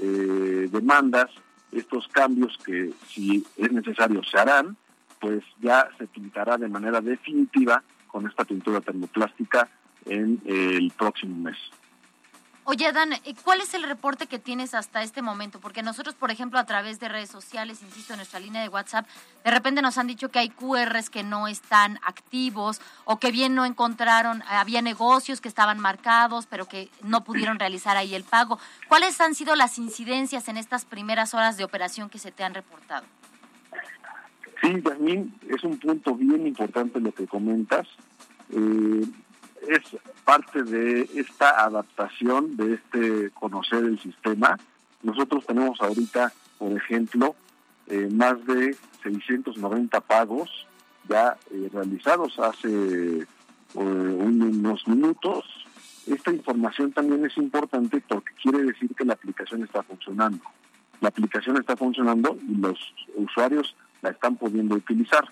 [0.00, 1.30] eh, demandas,
[1.70, 4.76] estos cambios que si es necesario se harán,
[5.20, 9.68] pues ya se pintará de manera definitiva con esta pintura termoplástica
[10.06, 11.56] en el próximo mes.
[12.64, 15.58] Oye, Dan, eh, ¿cuál es el reporte que tienes hasta este momento?
[15.58, 19.04] Porque nosotros, por ejemplo, a través de redes sociales, insisto, en nuestra línea de WhatsApp,
[19.44, 23.56] de repente nos han dicho que hay QRs que no están activos o que bien
[23.56, 28.60] no encontraron, había negocios que estaban marcados, pero que no pudieron realizar ahí el pago.
[28.86, 32.54] ¿Cuáles han sido las incidencias en estas primeras horas de operación que se te han
[32.54, 33.04] reportado?
[34.60, 37.88] Sí, Yasmín, es un punto bien importante lo que comentas.
[38.50, 39.04] Eh,
[39.68, 39.82] es
[40.24, 44.58] parte de esta adaptación, de este conocer el sistema.
[45.02, 47.34] Nosotros tenemos ahorita, por ejemplo,
[47.88, 50.66] eh, más de 690 pagos
[51.08, 52.68] ya eh, realizados hace
[53.20, 53.26] eh,
[53.74, 55.44] unos minutos.
[56.06, 60.44] Esta información también es importante porque quiere decir que la aplicación está funcionando.
[61.00, 62.78] La aplicación está funcionando y los
[63.16, 65.24] usuarios la están pudiendo utilizar.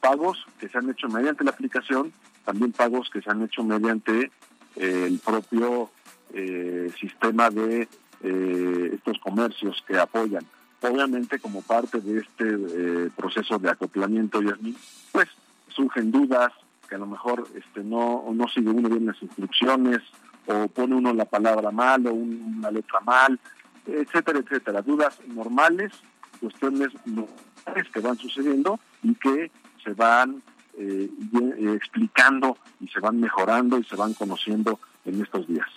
[0.00, 2.12] Pagos que se han hecho mediante la aplicación
[2.48, 4.32] también pagos que se han hecho mediante
[4.76, 5.90] eh, el propio
[6.32, 7.86] eh, sistema de
[8.22, 10.46] eh, estos comercios que apoyan.
[10.80, 14.74] Obviamente, como parte de este proceso de acoplamiento, Yasmin,
[15.12, 15.28] pues
[15.68, 16.50] surgen dudas
[16.88, 19.98] que a lo mejor este, no, no sigue uno bien las instrucciones
[20.46, 23.38] o pone uno la palabra mal o una letra mal,
[23.86, 24.80] etcétera, etcétera.
[24.80, 25.92] Dudas normales,
[26.40, 29.50] cuestiones normales que van sucediendo y que
[29.84, 30.42] se van
[30.78, 35.68] eh, eh, explicando y se van mejorando y se van conociendo en estos días.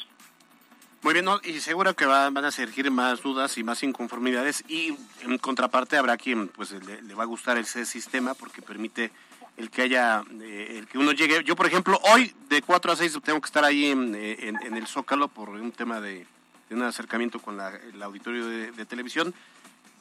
[1.02, 5.40] Muy bien, y seguro que van a surgir más dudas y más inconformidades y en
[5.40, 9.12] contraparte habrá quien pues le, va a gustar ese sistema porque permite
[9.58, 11.44] el que haya, eh, el que uno llegue.
[11.44, 15.28] Yo, por ejemplo, hoy de 4 a 6 tengo que estar ahí en, el Zócalo
[15.28, 16.28] por un tema de,
[16.70, 19.34] un acercamiento con el auditorio de televisión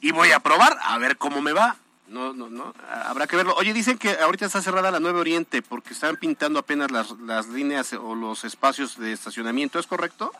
[0.01, 1.77] y voy a probar a ver cómo me va.
[2.11, 2.73] No, no, no,
[3.05, 3.55] habrá que verlo.
[3.55, 7.47] Oye, dicen que ahorita está cerrada la 9 Oriente porque están pintando apenas las, las
[7.47, 10.33] líneas o los espacios de estacionamiento, ¿es correcto?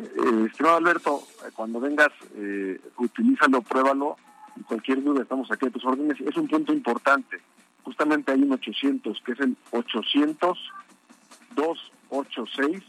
[0.00, 1.22] Eh, estimado Alberto,
[1.54, 4.16] cuando vengas, eh, utilízalo, pruébalo.
[4.66, 6.20] Cualquier duda, estamos aquí a tus órdenes.
[6.20, 7.40] Es un punto importante.
[7.84, 10.58] justamente hay un 800, que es el 800
[11.54, 12.82] 286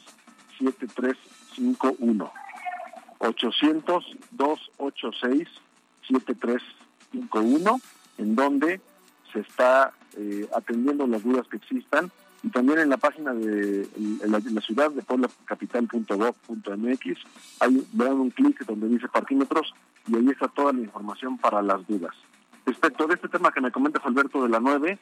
[0.58, 2.32] 7351.
[3.20, 5.48] 800 286
[6.08, 6.79] 7351,
[8.18, 8.82] en donde
[9.32, 13.88] se está eh, atendiendo las dudas que existan y también en la página de
[14.26, 17.18] la, ciudad de pueblacapital.gov.mx
[17.60, 19.74] hay un clic donde dice parquímetros
[20.08, 22.16] y ahí está toda la información para las dudas.
[22.66, 24.98] Respecto de este tema que me comentas Alberto de la 9,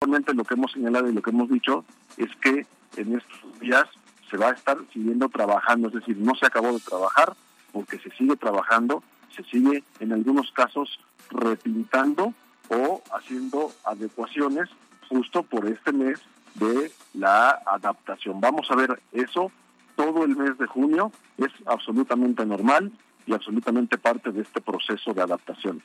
[0.00, 1.84] realmente lo que hemos señalado y lo que hemos dicho
[2.16, 3.84] es que en estos días
[4.30, 7.34] se va a estar siguiendo trabajando, es decir, no se acabó de trabajar
[7.72, 9.02] porque se sigue trabajando,
[9.34, 11.00] se sigue en algunos casos
[11.30, 12.34] repintando
[12.68, 14.68] o haciendo adecuaciones
[15.08, 16.20] justo por este mes
[16.54, 18.40] de la adaptación.
[18.40, 19.50] Vamos a ver eso
[19.96, 22.92] todo el mes de junio, es absolutamente normal
[23.26, 25.82] y absolutamente parte de este proceso de adaptación.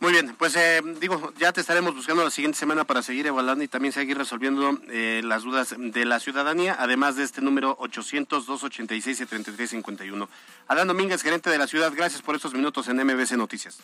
[0.00, 3.64] Muy bien, pues eh, digo, ya te estaremos buscando la siguiente semana para seguir evaluando
[3.64, 10.28] y también seguir resolviendo eh, las dudas de la ciudadanía, además de este número 800-286-3351.
[10.68, 13.80] Adán Domínguez, gerente de la ciudad, gracias por estos minutos en MBC Noticias.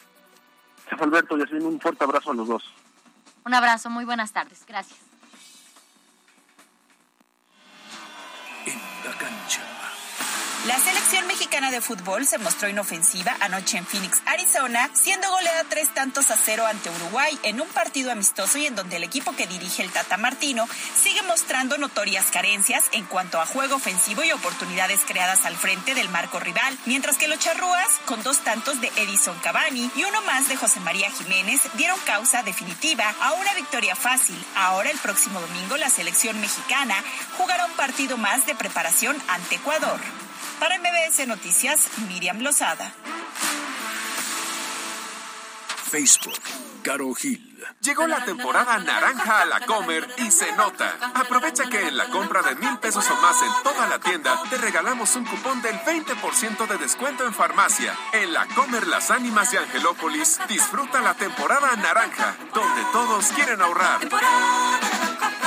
[1.00, 2.62] Alberto, y así un fuerte abrazo a los dos.
[3.44, 5.00] Un abrazo, muy buenas tardes, gracias.
[10.66, 15.92] La selección mexicana de fútbol se mostró inofensiva anoche en Phoenix, Arizona, siendo goleada tres
[15.92, 19.46] tantos a cero ante Uruguay en un partido amistoso y en donde el equipo que
[19.46, 25.02] dirige el Tata Martino sigue mostrando notorias carencias en cuanto a juego ofensivo y oportunidades
[25.06, 29.38] creadas al frente del marco rival, mientras que los charrúas, con dos tantos de Edison
[29.40, 34.42] Cavani y uno más de José María Jiménez, dieron causa definitiva a una victoria fácil.
[34.56, 36.96] Ahora el próximo domingo la selección mexicana
[37.36, 40.00] jugará un partido más de preparación ante Ecuador.
[40.64, 42.90] Para MBS Noticias, Miriam Lozada.
[45.90, 46.40] Facebook,
[46.82, 47.62] Caro Gil.
[47.80, 50.96] Llegó la temporada naranja a la Comer y se nota.
[51.12, 54.56] Aprovecha que en la compra de mil pesos o más en toda la tienda te
[54.56, 57.94] regalamos un cupón del 20% de descuento en farmacia.
[58.14, 64.00] En la Comer Las Ánimas de Angelópolis disfruta la temporada naranja, donde todos quieren ahorrar.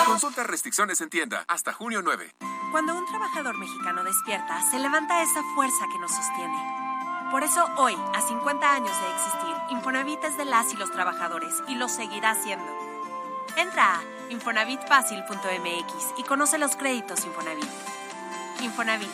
[0.05, 2.35] Consulta restricciones en tienda hasta junio 9.
[2.71, 6.57] Cuando un trabajador mexicano despierta, se levanta esa fuerza que nos sostiene.
[7.31, 11.53] Por eso hoy, a 50 años de existir, Infonavit es de las y los trabajadores
[11.67, 12.65] y lo seguirá siendo.
[13.55, 17.69] Entra a infonavitfacil.mx y conoce los créditos Infonavit.
[18.61, 19.09] Infonavit,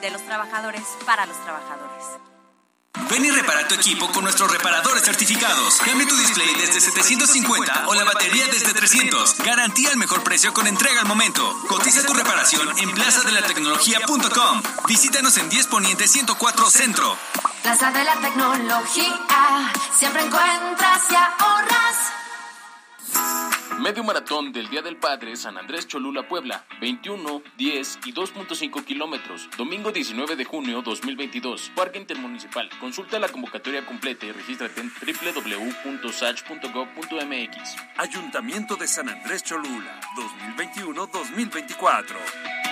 [0.00, 2.33] de los trabajadores para los trabajadores.
[3.10, 5.76] Ven y repara tu equipo con nuestros reparadores certificados.
[5.84, 9.38] Cambia tu display desde 750 o la batería desde 300.
[9.38, 11.42] Garantía el mejor precio con entrega al momento.
[11.68, 14.62] Cotiza tu reparación en plazadelatecnología.com.
[14.86, 17.16] Visítanos en 10 Poniente 104 Centro.
[17.62, 22.03] Plaza de la Tecnología, siempre encuentras y ahorras.
[23.80, 29.48] Medio maratón del Día del Padre San Andrés Cholula Puebla, 21, 10 y 2.5 kilómetros,
[29.58, 32.70] domingo 19 de junio 2022, Parque Intermunicipal.
[32.80, 37.76] Consulta la convocatoria completa y regístrate en www.sach.gov.mx.
[37.96, 39.98] Ayuntamiento de San Andrés Cholula,
[40.56, 42.63] 2021-2024.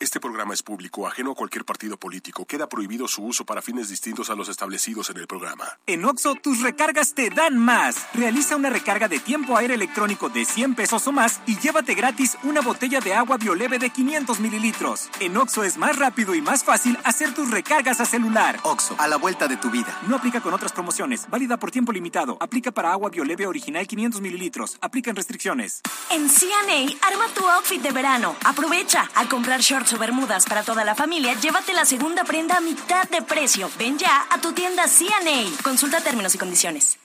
[0.00, 2.44] Este programa es público, ajeno a cualquier partido político.
[2.46, 5.78] Queda prohibido su uso para fines distintos a los establecidos en el programa.
[5.86, 8.08] En Oxo, tus recargas te dan más.
[8.12, 12.36] Realiza una recarga de tiempo aire electrónico de 100 pesos o más y llévate gratis
[12.42, 15.10] una botella de agua bioleve de 500 mililitros.
[15.20, 18.58] En Oxo es más rápido y más fácil hacer tus recargas a celular.
[18.64, 19.96] Oxo, a la vuelta de tu vida.
[20.08, 21.30] No aplica con otras promociones.
[21.30, 22.36] Válida por tiempo limitado.
[22.40, 24.76] Aplica para agua bioleve original 500 mililitros.
[24.80, 25.82] Aplican restricciones.
[26.10, 28.34] En CNA, arma tu outfit de verano.
[28.44, 29.08] Aprovecha.
[29.14, 33.70] Al comprar shorts para toda la familia, llévate la segunda prenda a mitad de precio.
[33.78, 35.62] Ven ya a tu tienda CNA.
[35.62, 36.98] Consulta términos y condiciones.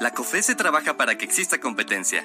[0.00, 2.24] La COFESE trabaja para que exista competencia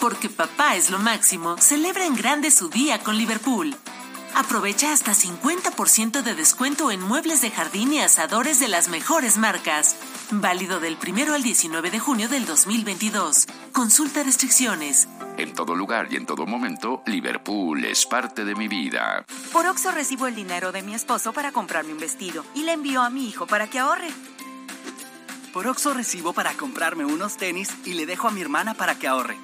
[0.00, 3.74] Porque papá es lo máximo, celebra en grande su día con Liverpool.
[4.34, 9.96] Aprovecha hasta 50% de descuento en muebles de jardín y asadores de las mejores marcas.
[10.30, 13.46] Válido del 1 al 19 de junio del 2022.
[13.72, 15.08] Consulta restricciones.
[15.38, 19.24] En todo lugar y en todo momento, Liverpool es parte de mi vida.
[19.52, 23.02] Por Oxo recibo el dinero de mi esposo para comprarme un vestido y le envío
[23.02, 24.10] a mi hijo para que ahorre.
[25.54, 29.08] Por Oxo recibo para comprarme unos tenis y le dejo a mi hermana para que
[29.08, 29.38] ahorre.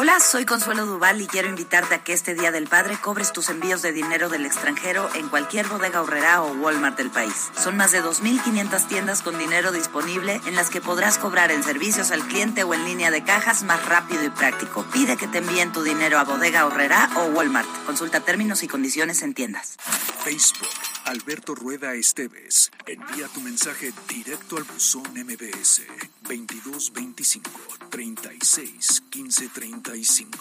[0.00, 3.48] Hola, soy Consuelo Duval y quiero invitarte a que este Día del Padre cobres tus
[3.48, 7.50] envíos de dinero del extranjero en cualquier bodega horrera o Walmart del país.
[7.60, 12.12] Son más de 2.500 tiendas con dinero disponible en las que podrás cobrar en servicios
[12.12, 14.86] al cliente o en línea de cajas más rápido y práctico.
[14.92, 17.68] Pide que te envíen tu dinero a bodega horrera o Walmart.
[17.84, 19.78] Consulta términos y condiciones en tiendas.
[20.22, 20.68] Facebook,
[21.08, 22.70] Alberto Rueda Esteves.
[22.86, 25.86] Envía tu mensaje directo al buzón MBS
[26.20, 27.50] 2225
[27.88, 30.38] 36 15 35.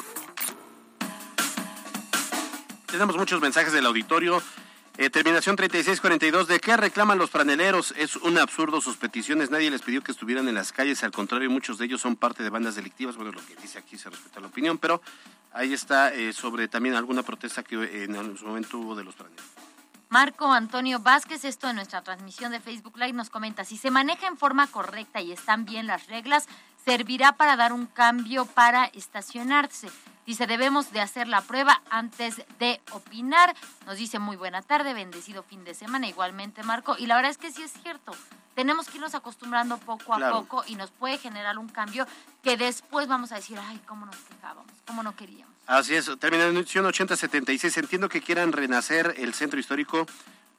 [2.86, 4.44] Tenemos muchos mensajes del auditorio.
[4.98, 6.50] Eh, terminación 3642.
[6.50, 7.94] ¿De qué reclaman los franeleros?
[7.98, 9.50] Es un absurdo sus peticiones.
[9.50, 11.02] Nadie les pidió que estuvieran en las calles.
[11.06, 13.16] Al contrario, muchos de ellos son parte de bandas delictivas.
[13.16, 15.02] Bueno, lo que dice aquí se respeta la opinión, pero
[15.54, 19.16] ahí está eh, sobre también alguna protesta que eh, en su momento hubo de los
[19.16, 19.57] franeleros.
[20.10, 24.28] Marco Antonio Vázquez, esto en nuestra transmisión de Facebook Live, nos comenta, si se maneja
[24.28, 26.48] en forma correcta y están bien las reglas,
[26.86, 29.90] servirá para dar un cambio para estacionarse.
[30.26, 33.54] Dice, debemos de hacer la prueba antes de opinar.
[33.86, 36.96] Nos dice, muy buena tarde, bendecido fin de semana, igualmente Marco.
[36.98, 38.14] Y la verdad es que sí es cierto,
[38.56, 40.40] tenemos que irnos acostumbrando poco a Claro.
[40.40, 42.08] poco y nos puede generar un cambio
[42.44, 45.57] que después vamos a decir, ay, cómo nos quejábamos, cómo no queríamos.
[45.68, 47.78] Así es, terminación 8076.
[47.78, 50.08] Entiendo que quieran renacer el centro histórico,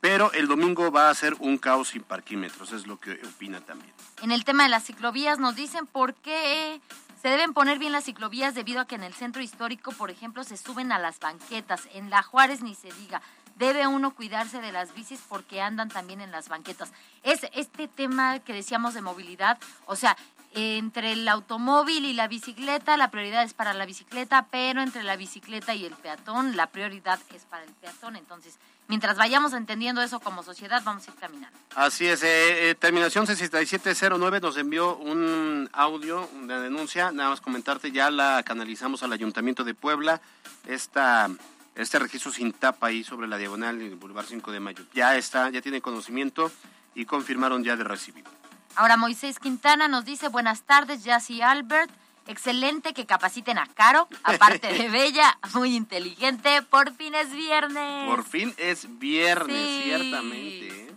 [0.00, 3.90] pero el domingo va a ser un caos sin parquímetros, es lo que opina también.
[4.22, 6.82] En el tema de las ciclovías nos dicen por qué
[7.22, 10.44] se deben poner bien las ciclovías debido a que en el centro histórico, por ejemplo,
[10.44, 11.88] se suben a las banquetas.
[11.94, 13.22] En la Juárez ni se diga.
[13.56, 16.92] Debe uno cuidarse de las bicis porque andan también en las banquetas.
[17.22, 20.16] Es este tema que decíamos de movilidad, o sea,
[20.54, 25.16] entre el automóvil y la bicicleta, la prioridad es para la bicicleta, pero entre la
[25.16, 28.16] bicicleta y el peatón, la prioridad es para el peatón.
[28.16, 31.56] Entonces, mientras vayamos entendiendo eso como sociedad, vamos a ir caminando.
[31.74, 37.92] Así es, eh, eh, terminación 6709 nos envió un audio, una denuncia, nada más comentarte,
[37.92, 40.20] ya la canalizamos al Ayuntamiento de Puebla,
[40.66, 41.28] esta,
[41.74, 44.84] este registro sin tapa ahí sobre la diagonal del Boulevard 5 de Mayo.
[44.94, 46.50] Ya está, ya tiene conocimiento
[46.94, 48.37] y confirmaron ya de recibido.
[48.78, 51.90] Ahora Moisés Quintana nos dice, buenas tardes, Jassy Albert.
[52.28, 56.62] Excelente que capaciten a Caro, aparte de bella, muy inteligente.
[56.62, 58.06] Por fin es viernes.
[58.08, 59.80] Por fin es viernes, Sí.
[59.82, 60.68] ciertamente.
[60.68, 60.92] ¿eh?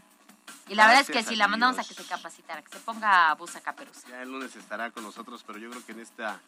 [0.68, 3.34] Y la verdad es que si la mandamos a que se capacitara, que se ponga
[3.34, 4.08] busa caperuza.
[4.10, 6.40] Ya el lunes estará con nosotros, pero yo creo que en esta,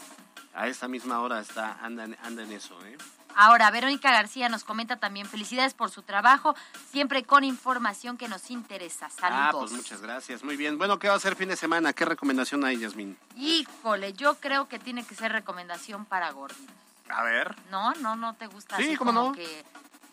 [0.53, 2.95] a esta misma hora está, anda, en- anda en eso, ¿eh?
[3.35, 6.55] Ahora, Verónica García nos comenta también, felicidades por su trabajo,
[6.91, 9.07] siempre con información que nos interesa.
[9.07, 9.69] Ah, Saludos.
[9.69, 10.43] pues muchas gracias.
[10.43, 10.77] Muy bien.
[10.77, 11.93] Bueno, ¿qué va a hacer fin de semana?
[11.93, 13.17] ¿Qué recomendación hay, Yasmin?
[13.35, 16.75] Híjole, yo creo que tiene que ser recomendación para gorditos.
[17.09, 17.55] A ver.
[17.69, 17.93] ¿No?
[17.95, 19.33] ¿No no te gusta Sí, así ¿cómo como no?
[19.35, 19.63] que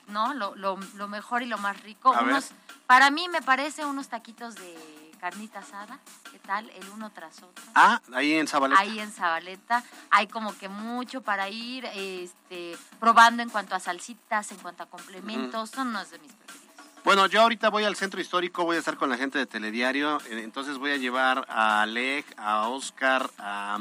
[0.09, 0.35] no?
[0.35, 2.13] Lo, lo, lo mejor y lo más rico.
[2.15, 2.31] A ver.
[2.33, 2.51] Unos,
[2.87, 5.99] para mí me parece unos taquitos de carnita asada,
[6.33, 6.71] ¿qué tal?
[6.71, 7.63] El uno tras otro.
[7.75, 8.81] Ah, ahí en Zabaleta.
[8.81, 14.51] Ahí en Zabaleta hay como que mucho para ir este, probando en cuanto a salsitas,
[14.51, 16.71] en cuanto a complementos, son unos de mis preferidos.
[17.05, 20.21] Bueno, yo ahorita voy al centro histórico, voy a estar con la gente de Telediario,
[20.29, 23.79] eh, entonces voy a llevar a Alec, a Oscar, a,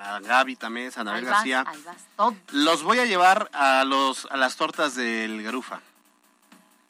[0.00, 1.64] a Gaby también, a Anabel vas, García.
[1.66, 2.34] ahí vas, todo.
[2.52, 5.80] Los voy a llevar a los a las tortas del Garufa.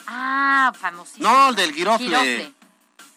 [0.06, 1.28] Ah, famosísimo.
[1.28, 2.06] No, el del Girofle.
[2.08, 2.54] Girofle.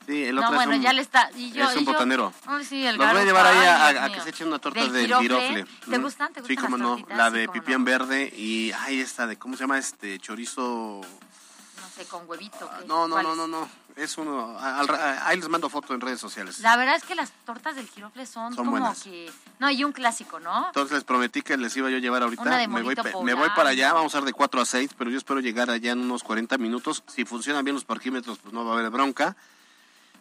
[0.07, 1.29] Sí, el No, otro bueno, es un, ya le está.
[1.35, 2.33] Y yo, es un y yo- botanero.
[2.67, 5.13] Sí, el Los voy a llevar ahí a, que se echen una torta ¿Del del
[5.17, 5.65] girofle?
[5.89, 6.01] ¿Te Mm.
[6.01, 6.31] gustan?
[6.33, 7.15] ¿Te Sí, gustan cómo las no.
[7.17, 9.77] La Sí, de cómo pipián verde y, ay, esta de, ¿cómo se llama?
[9.77, 11.01] Este, chorizo...
[11.01, 12.69] No sé, con huevito.
[12.79, 12.85] ¿qué?
[12.87, 13.37] No, no, ¿Cuál no, es?
[13.37, 13.69] no, no.
[13.97, 14.57] Es uno...
[14.57, 14.89] al-
[15.25, 16.59] ahí les mando foto en redes sociales.
[16.59, 19.01] La verdad es que las tortas del girofle son, Son como buenas.
[19.03, 19.29] que...
[19.59, 20.67] No, y un clásico, ¿no?
[20.67, 22.43] Entonces les prometí que les iba yo a llevar ahorita.
[22.43, 24.91] Una de me, voy, me voy para allá, vamos a ser de 4 a 6,
[24.97, 27.03] pero yo espero llegar allá en unos 40 minutos.
[27.07, 29.35] Si funcionan bien los parquímetros, pues no va a haber bronca.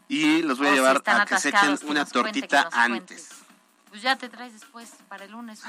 [0.08, 3.30] Y los voy a si llevar a que se echen una tortita antes.
[3.90, 5.62] Pues ya te traes después para el lunes.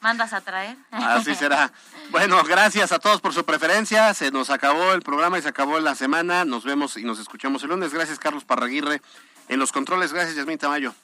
[0.00, 0.76] ¿Mandas a traer?
[0.90, 1.72] Así será.
[2.10, 4.14] Bueno, gracias a todos por su preferencia.
[4.14, 6.44] Se nos acabó el programa y se acabó la semana.
[6.44, 7.92] Nos vemos y nos escuchamos el lunes.
[7.92, 9.02] Gracias, Carlos Parraguirre.
[9.48, 10.94] En los controles, gracias, Yasmín Tamayo.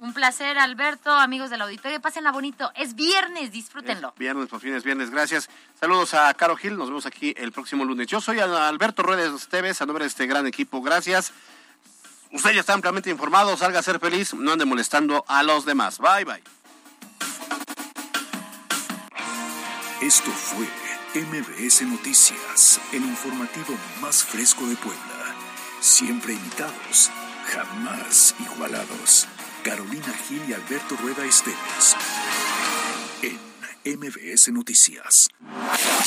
[0.00, 2.00] Un placer, Alberto, amigos del auditorio.
[2.00, 2.70] Pásenla bonito.
[2.76, 4.12] Es viernes, disfrútenlo.
[4.18, 5.10] Viernes, por fin es viernes.
[5.10, 5.48] Gracias.
[5.80, 6.76] Saludos a Caro Gil.
[6.76, 8.06] Nos vemos aquí el próximo lunes.
[8.06, 10.82] Yo soy Alberto Ruedes Teves, a nombre de este gran equipo.
[10.82, 11.32] Gracias.
[12.34, 13.56] Usted ya está ampliamente informado.
[13.56, 14.34] Salga a ser feliz.
[14.34, 15.98] No ande molestando a los demás.
[15.98, 16.42] Bye, bye.
[20.02, 20.66] Esto fue
[21.14, 25.34] MBS Noticias, el informativo más fresco de Puebla.
[25.80, 27.10] Siempre imitados,
[27.46, 29.28] jamás igualados.
[29.62, 31.96] Carolina Gil y Alberto Rueda Esteves.
[33.84, 35.28] MBS Noticias.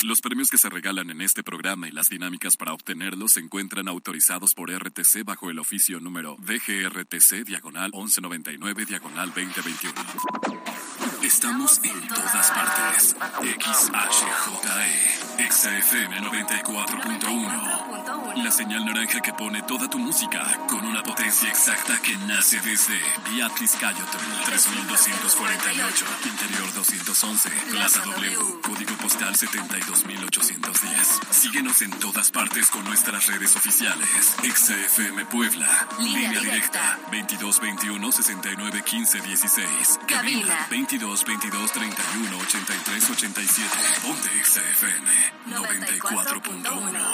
[0.03, 3.87] Los premios que se regalan en este programa y las dinámicas para obtenerlos se encuentran
[3.87, 9.93] autorizados por RTC bajo el oficio número DGRTC diagonal 1199 diagonal 2021.
[11.23, 13.15] Estamos en todas partes.
[13.41, 18.43] XHJE, XFM 94.1.
[18.43, 22.97] La señal naranja que pone toda tu música con una potencia exacta que nace desde
[23.31, 31.19] Beatriz Cayotl, 3248, Interior 211, Plaza W, Código Postal 72810.
[31.31, 34.35] Síguenos en todas partes con nuestras redes oficiales.
[34.43, 36.97] XFM Puebla, Línea línea directa.
[37.11, 39.99] directa, 2221 69 15 16.
[40.07, 40.67] Cabina.
[40.69, 43.69] 22 22 31 83 87.
[44.03, 45.09] Ponte XFM
[45.47, 47.07] 94.1.